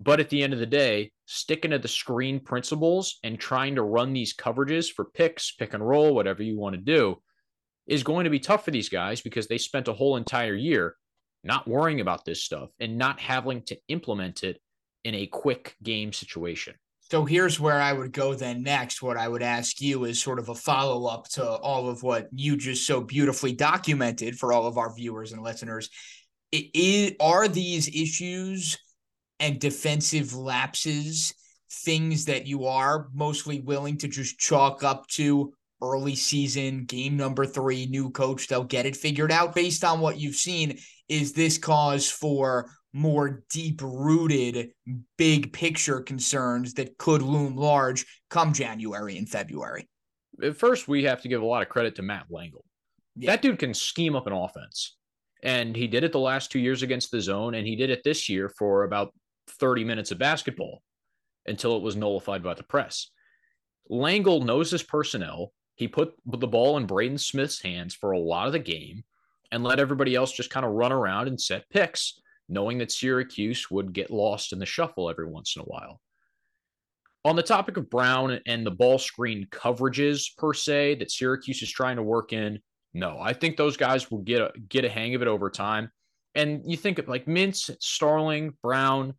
But 0.00 0.20
at 0.20 0.30
the 0.30 0.42
end 0.42 0.54
of 0.54 0.58
the 0.58 0.66
day, 0.66 1.12
sticking 1.26 1.72
to 1.72 1.78
the 1.78 1.86
screen 1.86 2.40
principles 2.40 3.18
and 3.22 3.38
trying 3.38 3.74
to 3.74 3.82
run 3.82 4.14
these 4.14 4.34
coverages 4.34 4.90
for 4.90 5.04
picks, 5.04 5.52
pick 5.52 5.74
and 5.74 5.86
roll, 5.86 6.14
whatever 6.14 6.42
you 6.42 6.58
want 6.58 6.74
to 6.74 6.80
do, 6.80 7.16
is 7.86 8.02
going 8.02 8.24
to 8.24 8.30
be 8.30 8.40
tough 8.40 8.64
for 8.64 8.70
these 8.70 8.88
guys 8.88 9.20
because 9.20 9.48
they 9.48 9.58
spent 9.58 9.86
a 9.86 9.92
whole 9.92 10.16
entire 10.16 10.54
year 10.54 10.96
not 11.44 11.68
worrying 11.68 12.00
about 12.00 12.24
this 12.24 12.42
stuff 12.42 12.70
and 12.80 12.96
not 12.96 13.20
having 13.20 13.62
to 13.62 13.76
implement 13.88 14.44
it 14.44 14.58
in 15.04 15.14
a 15.14 15.26
quick 15.26 15.76
game 15.82 16.12
situation. 16.12 16.74
So 17.10 17.26
here's 17.26 17.60
where 17.60 17.80
I 17.80 17.92
would 17.92 18.12
go 18.12 18.34
then 18.34 18.62
next. 18.62 19.02
What 19.02 19.18
I 19.18 19.28
would 19.28 19.42
ask 19.42 19.78
you 19.82 20.04
is 20.04 20.22
sort 20.22 20.38
of 20.38 20.48
a 20.48 20.54
follow 20.54 21.06
up 21.06 21.28
to 21.30 21.44
all 21.44 21.90
of 21.90 22.02
what 22.02 22.28
you 22.32 22.56
just 22.56 22.86
so 22.86 23.02
beautifully 23.02 23.52
documented 23.52 24.38
for 24.38 24.54
all 24.54 24.66
of 24.66 24.78
our 24.78 24.94
viewers 24.94 25.32
and 25.32 25.42
listeners 25.42 25.90
it, 26.52 27.16
are 27.20 27.48
these 27.48 27.88
issues 27.88 28.78
and 29.40 29.58
defensive 29.58 30.34
lapses 30.34 31.34
things 31.72 32.26
that 32.26 32.46
you 32.46 32.66
are 32.66 33.08
mostly 33.14 33.60
willing 33.60 33.96
to 33.98 34.08
just 34.08 34.38
chalk 34.38 34.84
up 34.84 35.06
to 35.08 35.52
early 35.80 36.14
season, 36.14 36.84
game 36.84 37.16
number 37.16 37.44
three, 37.44 37.86
new 37.86 38.10
coach, 38.10 38.46
they'll 38.46 38.62
get 38.62 38.86
it 38.86 38.96
figured 38.96 39.32
out 39.32 39.54
based 39.54 39.82
on 39.82 40.00
what 40.00 40.18
you've 40.18 40.36
seen. 40.36 40.78
Is 41.08 41.32
this 41.32 41.58
cause 41.58 42.08
for 42.08 42.70
more 42.92 43.42
deep 43.50 43.80
rooted, 43.82 44.72
big 45.16 45.52
picture 45.52 46.00
concerns 46.00 46.74
that 46.74 46.98
could 46.98 47.22
loom 47.22 47.56
large 47.56 48.06
come 48.30 48.52
January 48.52 49.18
and 49.18 49.28
February? 49.28 49.88
at 50.42 50.56
First, 50.56 50.88
we 50.88 51.04
have 51.04 51.22
to 51.22 51.28
give 51.28 51.42
a 51.42 51.46
lot 51.46 51.62
of 51.62 51.68
credit 51.68 51.96
to 51.96 52.02
Matt 52.02 52.26
Langel. 52.30 52.62
Yeah. 53.16 53.32
That 53.32 53.42
dude 53.42 53.58
can 53.58 53.74
scheme 53.74 54.14
up 54.14 54.26
an 54.26 54.32
offense. 54.32 54.96
And 55.42 55.74
he 55.74 55.86
did 55.86 56.04
it 56.04 56.12
the 56.12 56.18
last 56.18 56.52
two 56.52 56.60
years 56.60 56.82
against 56.82 57.10
the 57.10 57.20
zone, 57.20 57.54
and 57.54 57.66
he 57.66 57.76
did 57.76 57.90
it 57.90 58.02
this 58.04 58.28
year 58.28 58.48
for 58.48 58.84
about 58.84 59.12
30 59.48 59.84
minutes 59.84 60.10
of 60.10 60.18
basketball 60.18 60.82
until 61.46 61.76
it 61.76 61.82
was 61.82 61.96
nullified 61.96 62.42
by 62.42 62.54
the 62.54 62.62
press. 62.62 63.10
Langel 63.90 64.44
knows 64.44 64.70
his 64.70 64.82
personnel. 64.82 65.52
He 65.74 65.88
put 65.88 66.14
the 66.24 66.46
ball 66.46 66.76
in 66.76 66.86
Braeden 66.86 67.18
Smith's 67.18 67.60
hands 67.60 67.94
for 67.94 68.12
a 68.12 68.18
lot 68.18 68.46
of 68.46 68.52
the 68.52 68.58
game 68.60 69.02
and 69.50 69.64
let 69.64 69.80
everybody 69.80 70.14
else 70.14 70.32
just 70.32 70.50
kind 70.50 70.64
of 70.64 70.72
run 70.72 70.92
around 70.92 71.28
and 71.28 71.40
set 71.40 71.68
picks 71.70 72.20
knowing 72.48 72.78
that 72.78 72.92
Syracuse 72.92 73.70
would 73.70 73.92
get 73.92 74.10
lost 74.10 74.52
in 74.52 74.58
the 74.58 74.66
shuffle 74.66 75.10
every 75.10 75.26
once 75.26 75.56
in 75.56 75.62
a 75.62 75.64
while. 75.64 76.00
On 77.24 77.36
the 77.36 77.42
topic 77.42 77.76
of 77.76 77.88
Brown 77.88 78.40
and 78.46 78.66
the 78.66 78.70
ball 78.70 78.98
screen 78.98 79.46
coverages 79.50 80.36
per 80.36 80.52
se 80.52 80.96
that 80.96 81.10
Syracuse 81.10 81.62
is 81.62 81.70
trying 81.70 81.96
to 81.96 82.02
work 82.02 82.32
in, 82.32 82.60
no, 82.94 83.18
I 83.20 83.32
think 83.32 83.56
those 83.56 83.76
guys 83.76 84.10
will 84.10 84.22
get 84.22 84.40
a, 84.40 84.52
get 84.68 84.84
a 84.84 84.90
hang 84.90 85.14
of 85.14 85.22
it 85.22 85.28
over 85.28 85.50
time. 85.50 85.90
And 86.34 86.62
you 86.66 86.76
think 86.76 86.98
of 86.98 87.08
like 87.08 87.26
Mintz, 87.26 87.74
Starling, 87.80 88.56
Brown, 88.62 89.14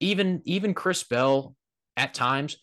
even 0.00 0.42
even 0.44 0.74
Chris 0.74 1.02
Bell 1.02 1.54
at 1.96 2.14
times, 2.14 2.58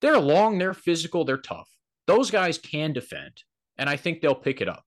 they're 0.00 0.18
long, 0.18 0.58
they're 0.58 0.74
physical, 0.74 1.24
they're 1.24 1.36
tough. 1.38 1.68
Those 2.06 2.30
guys 2.30 2.58
can 2.58 2.92
defend, 2.92 3.42
and 3.78 3.88
I 3.88 3.96
think 3.96 4.20
they'll 4.20 4.34
pick 4.34 4.60
it 4.60 4.68
up. 4.68 4.84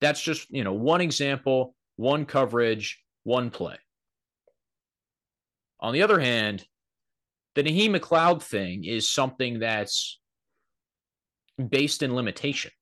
That's 0.00 0.20
just, 0.20 0.50
you 0.50 0.64
know, 0.64 0.72
one 0.72 1.00
example, 1.00 1.74
one 1.96 2.24
coverage, 2.24 3.00
one 3.22 3.50
play. 3.50 3.76
On 5.80 5.92
the 5.92 6.02
other 6.02 6.18
hand, 6.18 6.64
the 7.54 7.62
Naheem 7.62 7.96
McLeod 7.96 8.42
thing 8.42 8.84
is 8.84 9.08
something 9.08 9.60
that's 9.60 10.18
based 11.68 12.02
in 12.02 12.14
limitation. 12.14 12.72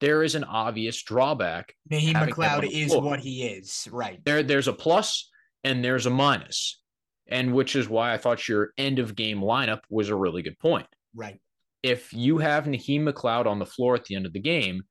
There 0.00 0.22
is 0.22 0.34
an 0.34 0.44
obvious 0.44 1.02
drawback. 1.02 1.74
Naheem 1.90 2.14
McLeod 2.14 2.70
is 2.70 2.94
what 2.94 3.20
he 3.20 3.44
is, 3.44 3.86
right? 3.90 4.20
There, 4.24 4.42
there's 4.42 4.68
a 4.68 4.72
plus 4.72 5.30
and 5.62 5.84
there's 5.84 6.06
a 6.06 6.10
minus, 6.10 6.80
and 7.28 7.54
which 7.54 7.76
is 7.76 7.88
why 7.88 8.12
I 8.12 8.18
thought 8.18 8.48
your 8.48 8.72
end 8.78 8.98
of 8.98 9.14
game 9.14 9.40
lineup 9.40 9.80
was 9.90 10.08
a 10.08 10.16
really 10.16 10.42
good 10.42 10.58
point. 10.58 10.86
Right. 11.14 11.38
If 11.82 12.12
you 12.12 12.38
have 12.38 12.64
Naheem 12.64 13.08
McLeod 13.08 13.46
on 13.46 13.58
the 13.58 13.66
floor 13.66 13.94
at 13.94 14.04
the 14.04 14.14
end 14.16 14.26
of 14.26 14.32
the 14.32 14.40
game, 14.40 14.82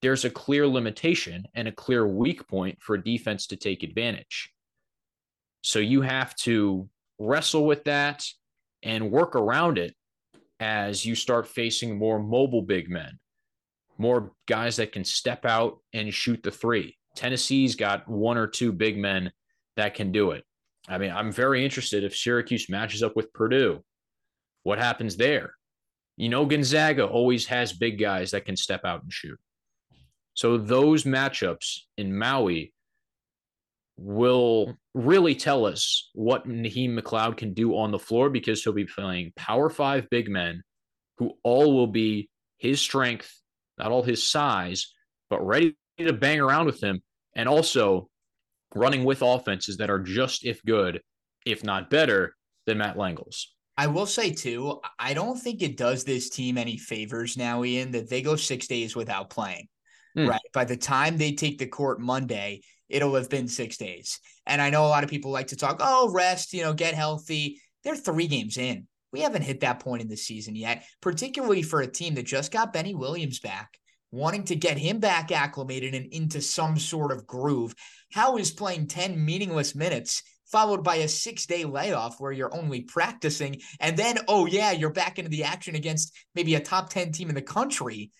there's 0.00 0.24
a 0.24 0.30
clear 0.30 0.66
limitation 0.66 1.44
and 1.54 1.68
a 1.68 1.72
clear 1.72 2.06
weak 2.06 2.46
point 2.48 2.78
for 2.80 2.94
a 2.94 3.02
defense 3.02 3.48
to 3.48 3.56
take 3.56 3.82
advantage. 3.82 4.50
So 5.62 5.78
you 5.78 6.02
have 6.02 6.34
to 6.36 6.88
wrestle 7.18 7.66
with 7.66 7.84
that 7.84 8.24
and 8.82 9.10
work 9.10 9.34
around 9.34 9.76
it 9.76 9.94
as 10.60 11.04
you 11.04 11.14
start 11.14 11.48
facing 11.48 11.98
more 11.98 12.18
mobile 12.18 12.62
big 12.62 12.88
men, 12.88 13.18
more 13.98 14.32
guys 14.46 14.76
that 14.76 14.92
can 14.92 15.04
step 15.04 15.44
out 15.44 15.78
and 15.92 16.12
shoot 16.14 16.42
the 16.42 16.50
three. 16.50 16.96
Tennessee's 17.14 17.74
got 17.74 18.08
one 18.08 18.38
or 18.38 18.46
two 18.46 18.72
big 18.72 18.96
men 18.96 19.32
that 19.76 19.94
can 19.94 20.12
do 20.12 20.30
it. 20.30 20.44
I 20.88 20.98
mean, 20.98 21.10
I'm 21.10 21.32
very 21.32 21.64
interested 21.64 22.04
if 22.04 22.16
Syracuse 22.16 22.70
matches 22.70 23.02
up 23.02 23.16
with 23.16 23.32
Purdue. 23.32 23.84
What 24.62 24.78
happens 24.78 25.16
there? 25.16 25.54
You 26.16 26.28
know, 26.28 26.46
Gonzaga 26.46 27.04
always 27.06 27.46
has 27.46 27.72
big 27.72 27.98
guys 27.98 28.30
that 28.30 28.44
can 28.44 28.56
step 28.56 28.84
out 28.84 29.02
and 29.02 29.12
shoot. 29.12 29.38
So 30.34 30.56
those 30.56 31.04
matchups 31.04 31.80
in 31.96 32.16
Maui 32.16 32.72
will 33.96 34.76
really 34.94 35.34
tell 35.34 35.66
us 35.66 36.10
what 36.14 36.46
Naheem 36.46 36.98
McLeod 36.98 37.36
can 37.36 37.52
do 37.52 37.76
on 37.76 37.90
the 37.90 37.98
floor 37.98 38.30
because 38.30 38.62
he'll 38.62 38.72
be 38.72 38.84
playing 38.84 39.32
power 39.36 39.68
five 39.68 40.08
big 40.10 40.28
men 40.28 40.62
who 41.18 41.32
all 41.42 41.74
will 41.74 41.88
be 41.88 42.30
his 42.58 42.80
strength, 42.80 43.32
not 43.78 43.92
all 43.92 44.02
his 44.02 44.28
size, 44.28 44.92
but 45.30 45.46
ready 45.46 45.76
to 45.98 46.12
bang 46.12 46.40
around 46.40 46.66
with 46.66 46.82
him 46.82 47.02
and 47.34 47.48
also 47.48 48.08
running 48.74 49.04
with 49.04 49.22
offenses 49.22 49.76
that 49.78 49.90
are 49.90 49.98
just 49.98 50.44
if 50.44 50.62
good, 50.64 51.00
if 51.46 51.64
not 51.64 51.90
better, 51.90 52.34
than 52.66 52.78
Matt 52.78 52.98
Langel's. 52.98 53.54
I 53.76 53.86
will 53.86 54.06
say 54.06 54.32
too, 54.32 54.80
I 54.98 55.14
don't 55.14 55.38
think 55.38 55.62
it 55.62 55.76
does 55.76 56.04
this 56.04 56.30
team 56.30 56.58
any 56.58 56.76
favors 56.76 57.36
now, 57.36 57.64
Ian, 57.64 57.92
that 57.92 58.10
they 58.10 58.22
go 58.22 58.34
six 58.36 58.66
days 58.66 58.96
without 58.96 59.30
playing. 59.30 59.68
Mm. 60.16 60.28
Right. 60.28 60.40
By 60.52 60.64
the 60.64 60.76
time 60.76 61.16
they 61.16 61.32
take 61.32 61.58
the 61.58 61.66
court 61.66 62.00
Monday, 62.00 62.62
it'll 62.88 63.14
have 63.14 63.30
been 63.30 63.46
six 63.46 63.76
days. 63.76 64.18
And 64.46 64.60
I 64.60 64.70
know 64.70 64.84
a 64.84 64.88
lot 64.88 65.04
of 65.04 65.10
people 65.10 65.30
like 65.30 65.48
to 65.48 65.56
talk, 65.56 65.78
oh, 65.80 66.10
rest, 66.10 66.52
you 66.52 66.62
know, 66.62 66.72
get 66.72 66.94
healthy. 66.94 67.60
They're 67.84 67.96
three 67.96 68.26
games 68.26 68.58
in. 68.58 68.88
We 69.12 69.20
haven't 69.20 69.42
hit 69.42 69.60
that 69.60 69.80
point 69.80 70.02
in 70.02 70.08
the 70.08 70.16
season 70.16 70.54
yet, 70.54 70.84
particularly 71.00 71.62
for 71.62 71.80
a 71.80 71.86
team 71.86 72.14
that 72.14 72.26
just 72.26 72.52
got 72.52 72.72
Benny 72.72 72.94
Williams 72.94 73.40
back, 73.40 73.78
wanting 74.10 74.44
to 74.44 74.56
get 74.56 74.78
him 74.78 74.98
back 74.98 75.32
acclimated 75.32 75.94
and 75.94 76.06
into 76.12 76.40
some 76.40 76.78
sort 76.78 77.12
of 77.12 77.26
groove. 77.26 77.74
How 78.12 78.36
is 78.36 78.50
playing 78.50 78.88
10 78.88 79.24
meaningless 79.24 79.74
minutes 79.74 80.22
followed 80.50 80.82
by 80.82 80.96
a 80.96 81.08
six 81.08 81.46
day 81.46 81.64
layoff 81.64 82.20
where 82.20 82.32
you're 82.32 82.54
only 82.54 82.80
practicing. 82.80 83.60
And 83.80 83.96
then, 83.96 84.18
oh, 84.28 84.46
yeah, 84.46 84.72
you're 84.72 84.90
back 84.90 85.18
into 85.18 85.30
the 85.30 85.44
action 85.44 85.74
against 85.74 86.16
maybe 86.34 86.54
a 86.54 86.60
top 86.60 86.90
10 86.90 87.12
team 87.12 87.28
in 87.28 87.34
the 87.34 87.42
country. 87.42 88.10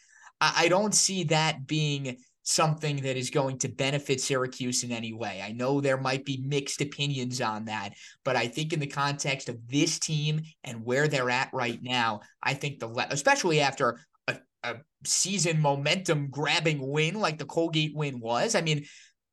I, 0.41 0.69
don't 0.69 0.95
see 0.95 1.25
that 1.25 1.67
being 1.67 2.19
something 2.49 2.97
that 3.03 3.19
is 3.19 3.29
going 3.29 3.59
to 3.59 3.69
benefit 3.69 4.23
Syracuse 4.23 4.83
in 4.83 4.91
any 4.91 5.13
way. 5.13 5.43
I 5.45 5.53
know 5.53 5.83
there 5.83 5.99
might 5.99 6.25
be 6.25 6.43
mixed 6.47 6.81
opinions 6.81 7.43
on 7.43 7.67
that, 7.67 7.93
but 8.25 8.37
I 8.37 8.49
think 8.49 8.73
in 8.73 8.81
the 8.81 8.87
context 8.87 9.51
of 9.51 9.69
this 9.69 9.99
team 9.99 10.41
and 10.65 10.83
where 10.83 11.09
they're 11.09 11.29
at 11.29 11.51
right 11.53 11.79
now, 11.83 12.21
I 12.43 12.55
think 12.55 12.81
the 12.81 12.89
especially 13.11 13.61
after 13.61 14.01
a, 14.27 14.39
a 14.63 14.77
season 15.05 15.61
momentum 15.61 16.31
grabbing 16.31 16.81
win 16.81 17.21
like 17.21 17.37
the 17.37 17.45
Colgate 17.45 17.95
win 17.95 18.19
was. 18.19 18.55
I 18.55 18.63
mean, 18.63 18.87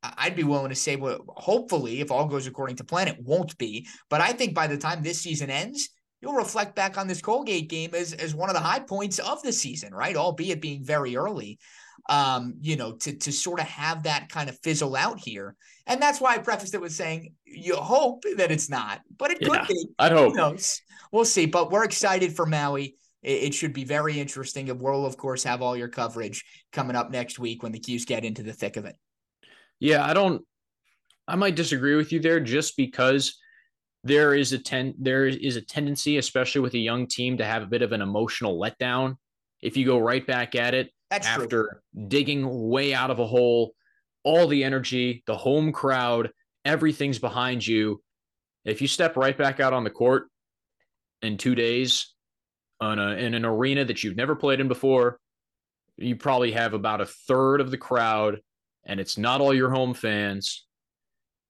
I'd 0.04 0.36
be 0.36 0.44
willing 0.44 0.70
to 0.70 0.76
say, 0.76 0.98
well, 0.98 1.24
hopefully, 1.30 2.02
if 2.02 2.12
all 2.12 2.28
goes 2.28 2.48
according 2.48 2.76
to 2.78 2.84
plan, 2.84 3.08
it 3.08 3.24
won't 3.24 3.58
be. 3.58 3.88
But 4.10 4.20
I 4.20 4.34
think 4.34 4.54
by 4.54 4.68
the 4.68 4.78
time 4.78 5.02
this 5.02 5.22
season 5.22 5.50
ends, 5.50 5.90
you'll 6.22 6.34
reflect 6.34 6.76
back 6.76 6.98
on 6.98 7.08
this 7.08 7.22
Colgate 7.22 7.70
game 7.70 7.96
as, 7.96 8.12
as 8.12 8.36
one 8.36 8.50
of 8.50 8.56
the 8.56 8.62
high 8.62 8.80
points 8.80 9.20
of 9.20 9.42
the 9.42 9.54
season, 9.54 9.94
right? 9.94 10.18
Albeit 10.18 10.62
being 10.62 10.84
very 10.84 11.16
early, 11.16 11.60
um, 12.08 12.56
you 12.62 12.76
know, 12.76 12.94
to, 12.94 13.14
to 13.14 13.32
sort 13.32 13.60
of 13.60 13.66
have 13.66 14.04
that 14.04 14.30
kind 14.30 14.50
of 14.50 14.60
fizzle 14.60 14.96
out 14.96 15.20
here. 15.20 15.56
And 15.88 16.02
that's 16.02 16.22
why 16.22 16.36
I 16.36 16.38
prefaced 16.38 16.74
it 16.74 16.82
with 16.82 16.92
saying 16.92 17.34
you 17.46 17.76
hope 17.76 18.24
that 18.38 18.52
it's 18.52 18.70
not, 18.70 19.02
but 19.18 19.32
it 19.32 19.40
yeah, 19.42 19.48
could 19.48 19.68
be. 19.68 19.88
I 19.98 20.10
hope. 20.10 20.32
Who 20.32 20.38
knows? 20.38 20.82
We'll 21.12 21.26
see. 21.26 21.46
But 21.46 21.72
we're 21.72 21.84
excited 21.84 22.36
for 22.36 22.46
Maui. 22.46 22.96
It, 23.24 23.44
it 23.44 23.54
should 23.54 23.74
be 23.74 23.84
very 23.84 24.20
interesting. 24.20 24.70
And 24.70 24.80
we'll, 24.80 25.06
of 25.06 25.18
course, 25.18 25.44
have 25.44 25.62
all 25.62 25.76
your 25.76 25.88
coverage 25.88 26.44
coming 26.72 26.96
up 26.96 27.12
next 27.12 27.40
week 27.40 27.64
when 27.64 27.72
the 27.72 27.80
Cuse 27.80 28.06
get 28.06 28.26
into 28.26 28.44
the 28.44 28.54
thick 28.54 28.78
of 28.78 28.86
it. 28.86 28.96
Yeah, 29.80 30.06
I 30.06 30.14
don't, 30.14 30.44
I 31.28 31.36
might 31.36 31.56
disagree 31.56 31.96
with 31.96 32.12
you 32.12 32.20
there 32.20 32.40
just 32.40 32.78
because 32.78 33.38
there 34.04 34.36
is 34.36 34.54
a 34.54 34.60
ten 34.60 34.94
there 35.00 35.26
is 35.26 35.56
a 35.56 35.62
tendency, 35.62 36.18
especially 36.18 36.62
with 36.62 36.76
a 36.76 36.80
young 36.80 37.08
team, 37.08 37.38
to 37.38 37.46
have 37.46 37.64
a 37.64 37.68
bit 37.68 37.82
of 37.82 37.92
an 37.92 38.02
emotional 38.02 38.60
letdown 38.60 39.18
if 39.62 39.76
you 39.76 39.86
go 39.86 39.98
right 39.98 40.26
back 40.28 40.54
at 40.54 40.76
it 40.76 40.92
That's 41.24 41.28
after 41.28 41.80
true. 41.94 42.08
digging 42.08 42.70
way 42.70 42.94
out 42.94 43.12
of 43.12 43.20
a 43.20 43.26
hole, 43.26 43.74
all 44.24 44.48
the 44.48 44.64
energy, 44.64 45.24
the 45.28 45.38
home 45.38 45.72
crowd, 45.72 46.32
everything's 46.64 47.20
behind 47.20 47.66
you. 47.66 48.02
If 48.66 48.82
you 48.82 48.88
step 48.88 49.16
right 49.16 49.38
back 49.38 49.60
out 49.60 49.74
on 49.74 49.84
the 49.84 49.90
court 49.90 50.28
in 51.22 51.38
two 51.38 51.56
days 51.56 52.14
on 52.82 53.00
a, 53.00 53.12
in 53.12 53.34
an 53.34 53.46
arena 53.46 53.86
that 53.86 54.04
you've 54.04 54.18
never 54.18 54.36
played 54.36 54.60
in 54.60 54.68
before, 54.68 55.20
you 55.98 56.16
probably 56.16 56.52
have 56.52 56.74
about 56.74 57.02
a 57.02 57.06
third 57.06 57.62
of 57.62 57.72
the 57.72 57.78
crowd, 57.78 58.42
and 58.86 59.00
it's 59.00 59.18
not 59.18 59.40
all 59.40 59.54
your 59.54 59.70
home 59.70 59.94
fans 59.94 60.66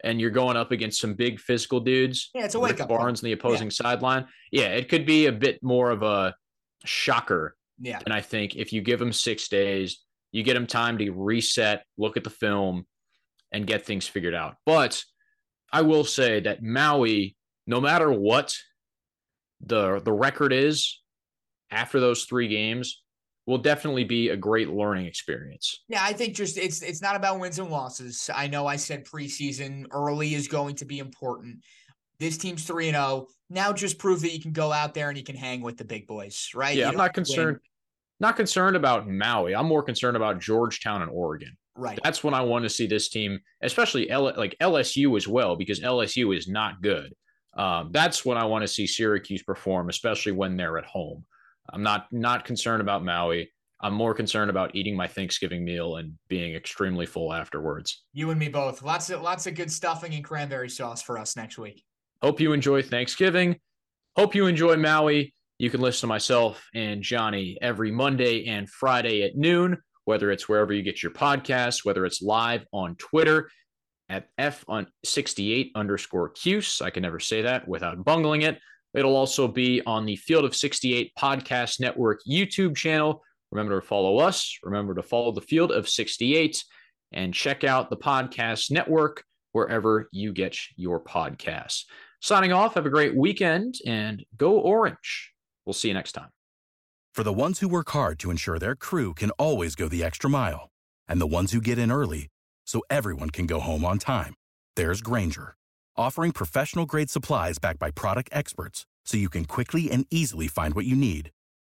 and 0.03 0.21
you're 0.21 0.29
going 0.29 0.55
up 0.55 0.71
against 0.71 1.01
some 1.01 1.15
big 1.15 1.39
physical 1.39 1.79
dudes. 1.79 2.29
Yeah, 2.35 2.45
it's 2.45 2.55
a 2.55 2.59
wake 2.59 2.79
up. 2.79 2.89
Barnes 2.89 3.23
on 3.23 3.27
the 3.27 3.31
opposing 3.31 3.67
yeah. 3.67 3.73
sideline. 3.73 4.27
Yeah, 4.51 4.67
it 4.67 4.87
could 4.87 5.05
be 5.05 5.25
a 5.25 5.31
bit 5.31 5.61
more 5.63 5.89
of 5.89 6.03
a 6.03 6.35
shocker. 6.85 7.55
Yeah. 7.79 7.99
And 8.05 8.13
I 8.13 8.21
think 8.21 8.55
if 8.55 8.73
you 8.73 8.81
give 8.81 8.99
them 8.99 9.13
six 9.13 9.47
days, 9.47 10.01
you 10.31 10.43
get 10.43 10.53
them 10.53 10.67
time 10.67 10.97
to 10.97 11.11
reset, 11.11 11.83
look 11.97 12.17
at 12.17 12.23
the 12.23 12.29
film, 12.29 12.85
and 13.51 13.67
get 13.67 13.85
things 13.85 14.07
figured 14.07 14.35
out. 14.35 14.55
But 14.65 15.01
I 15.71 15.81
will 15.81 16.03
say 16.03 16.41
that 16.41 16.63
Maui, 16.63 17.35
no 17.67 17.81
matter 17.81 18.11
what 18.11 18.55
the 19.61 20.01
the 20.03 20.13
record 20.13 20.53
is 20.53 21.01
after 21.71 21.99
those 21.99 22.25
three 22.25 22.47
games, 22.47 23.01
will 23.45 23.57
definitely 23.57 24.03
be 24.03 24.29
a 24.29 24.37
great 24.37 24.69
learning 24.69 25.05
experience. 25.05 25.83
Yeah, 25.87 26.03
I 26.03 26.13
think 26.13 26.35
just 26.35 26.57
it's 26.57 26.81
it's 26.81 27.01
not 27.01 27.15
about 27.15 27.39
wins 27.39 27.59
and 27.59 27.69
losses. 27.69 28.29
I 28.33 28.47
know 28.47 28.67
I 28.67 28.75
said 28.75 29.05
preseason 29.05 29.85
early 29.91 30.33
is 30.33 30.47
going 30.47 30.75
to 30.75 30.85
be 30.85 30.99
important. 30.99 31.59
This 32.19 32.37
team's 32.37 32.63
3 32.63 32.89
and 32.89 32.95
0. 32.95 33.27
Now 33.49 33.73
just 33.73 33.99
prove 33.99 34.21
that 34.21 34.33
you 34.33 34.41
can 34.41 34.51
go 34.51 34.71
out 34.71 34.93
there 34.93 35.09
and 35.09 35.17
you 35.17 35.23
can 35.23 35.35
hang 35.35 35.61
with 35.61 35.77
the 35.77 35.85
big 35.85 36.07
boys, 36.07 36.49
right? 36.55 36.75
Yeah, 36.75 36.85
you 36.85 36.91
I'm 36.91 36.97
not 36.97 37.13
concerned 37.13 37.57
win. 37.57 37.59
not 38.19 38.35
concerned 38.35 38.75
about 38.75 39.07
Maui. 39.07 39.55
I'm 39.55 39.67
more 39.67 39.83
concerned 39.83 40.17
about 40.17 40.39
Georgetown 40.39 41.01
and 41.01 41.11
Oregon. 41.11 41.55
Right. 41.77 41.99
That's 42.03 42.23
when 42.23 42.33
I 42.33 42.41
want 42.41 42.63
to 42.63 42.69
see 42.69 42.87
this 42.87 43.09
team, 43.09 43.39
especially 43.61 44.09
L- 44.09 44.33
like 44.35 44.55
LSU 44.61 45.17
as 45.17 45.27
well, 45.27 45.55
because 45.55 45.81
LSU 45.81 46.35
is 46.35 46.47
not 46.47 46.81
good. 46.81 47.13
Um, 47.55 47.89
that's 47.91 48.25
when 48.25 48.37
I 48.37 48.45
want 48.45 48.63
to 48.63 48.67
see 48.67 48.87
Syracuse 48.87 49.43
perform, 49.43 49.89
especially 49.89 50.31
when 50.31 50.57
they're 50.57 50.77
at 50.77 50.85
home. 50.85 51.25
I'm 51.71 51.83
not 51.83 52.07
not 52.11 52.45
concerned 52.45 52.81
about 52.81 53.03
Maui. 53.03 53.51
I'm 53.81 53.93
more 53.93 54.13
concerned 54.13 54.49
about 54.49 54.73
eating 54.73 54.95
my 54.95 55.07
Thanksgiving 55.07 55.63
meal 55.63 55.97
and 55.97 56.13
being 56.27 56.55
extremely 56.55 57.05
full 57.05 57.33
afterwards. 57.33 58.03
You 58.13 58.31
and 58.31 58.39
me 58.39 58.47
both. 58.47 58.81
Lots 58.81 59.09
of 59.09 59.21
lots 59.21 59.47
of 59.47 59.55
good 59.55 59.71
stuffing 59.71 60.13
and 60.13 60.23
cranberry 60.23 60.69
sauce 60.69 61.01
for 61.01 61.17
us 61.17 61.35
next 61.35 61.57
week. 61.57 61.83
Hope 62.21 62.39
you 62.39 62.53
enjoy 62.53 62.81
Thanksgiving. 62.81 63.59
Hope 64.15 64.35
you 64.35 64.47
enjoy 64.47 64.77
Maui. 64.77 65.33
You 65.59 65.69
can 65.69 65.81
listen 65.81 66.01
to 66.01 66.07
myself 66.07 66.65
and 66.73 67.01
Johnny 67.01 67.57
every 67.61 67.91
Monday 67.91 68.45
and 68.47 68.69
Friday 68.69 69.23
at 69.23 69.35
noon, 69.35 69.77
whether 70.05 70.31
it's 70.31 70.49
wherever 70.49 70.73
you 70.73 70.83
get 70.83 71.03
your 71.03 71.11
podcasts, 71.11 71.85
whether 71.85 72.05
it's 72.05 72.21
live 72.21 72.65
on 72.73 72.95
Twitter. 72.95 73.49
at 74.07 74.27
F 74.37 74.63
on 74.67 74.85
68 75.03 75.71
underscore 75.75 76.29
Cuse. 76.29 76.81
I 76.81 76.91
can 76.91 77.01
never 77.01 77.19
say 77.19 77.41
that 77.41 77.67
without 77.67 78.03
bungling 78.03 78.43
it. 78.43 78.59
It'll 78.93 79.15
also 79.15 79.47
be 79.47 79.81
on 79.85 80.05
the 80.05 80.15
Field 80.15 80.45
of 80.45 80.55
68 80.55 81.11
Podcast 81.17 81.79
Network 81.79 82.21
YouTube 82.29 82.75
channel. 82.75 83.23
Remember 83.51 83.81
to 83.81 83.85
follow 83.85 84.19
us. 84.19 84.57
Remember 84.63 84.93
to 84.95 85.03
follow 85.03 85.31
the 85.31 85.41
Field 85.41 85.71
of 85.71 85.89
68 85.89 86.63
and 87.13 87.33
check 87.33 87.63
out 87.63 87.89
the 87.89 87.97
podcast 87.97 88.71
network 88.71 89.23
wherever 89.53 90.07
you 90.11 90.33
get 90.33 90.57
your 90.75 90.99
podcasts. 91.03 91.85
Signing 92.25 92.51
off, 92.51 92.73
have 92.73 92.87
a 92.87 92.89
great 92.89 93.15
weekend 93.15 93.75
and 93.85 94.25
go 94.35 94.57
orange. 94.57 95.31
We'll 95.63 95.73
see 95.73 95.89
you 95.89 95.93
next 95.93 96.13
time. 96.13 96.29
For 97.13 97.21
the 97.21 97.31
ones 97.31 97.59
who 97.59 97.67
work 97.67 97.91
hard 97.91 98.17
to 98.17 98.31
ensure 98.31 98.57
their 98.57 98.75
crew 98.75 99.13
can 99.13 99.29
always 99.37 99.75
go 99.75 99.87
the 99.87 100.03
extra 100.03 100.27
mile, 100.27 100.71
and 101.07 101.21
the 101.21 101.27
ones 101.27 101.51
who 101.51 101.61
get 101.61 101.77
in 101.77 101.91
early 101.91 102.29
so 102.65 102.81
everyone 102.89 103.29
can 103.29 103.45
go 103.45 103.59
home 103.59 103.85
on 103.85 103.99
time, 103.99 104.33
there's 104.75 105.01
Grainger, 105.01 105.53
offering 105.95 106.31
professional 106.31 106.87
grade 106.87 107.11
supplies 107.11 107.59
backed 107.59 107.77
by 107.77 107.91
product 107.91 108.29
experts 108.31 108.87
so 109.05 109.17
you 109.17 109.29
can 109.29 109.45
quickly 109.45 109.91
and 109.91 110.07
easily 110.09 110.47
find 110.47 110.73
what 110.73 110.85
you 110.87 110.95
need. 110.95 111.29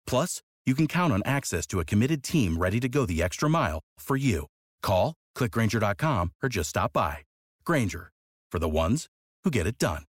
Plus, 0.06 0.42
you 0.66 0.74
can 0.74 0.86
count 0.86 1.14
on 1.14 1.22
access 1.24 1.66
to 1.66 1.80
a 1.80 1.86
committed 1.86 2.22
team 2.22 2.58
ready 2.58 2.78
to 2.78 2.90
go 2.90 3.06
the 3.06 3.22
extra 3.22 3.48
mile 3.48 3.80
for 3.98 4.18
you. 4.18 4.48
Call, 4.82 5.14
clickgrainger.com, 5.34 6.32
or 6.42 6.50
just 6.50 6.68
stop 6.68 6.92
by. 6.92 7.24
Grainger, 7.64 8.12
for 8.50 8.58
the 8.58 8.68
ones 8.68 9.06
who 9.44 9.50
get 9.50 9.66
it 9.66 9.78
done. 9.78 10.04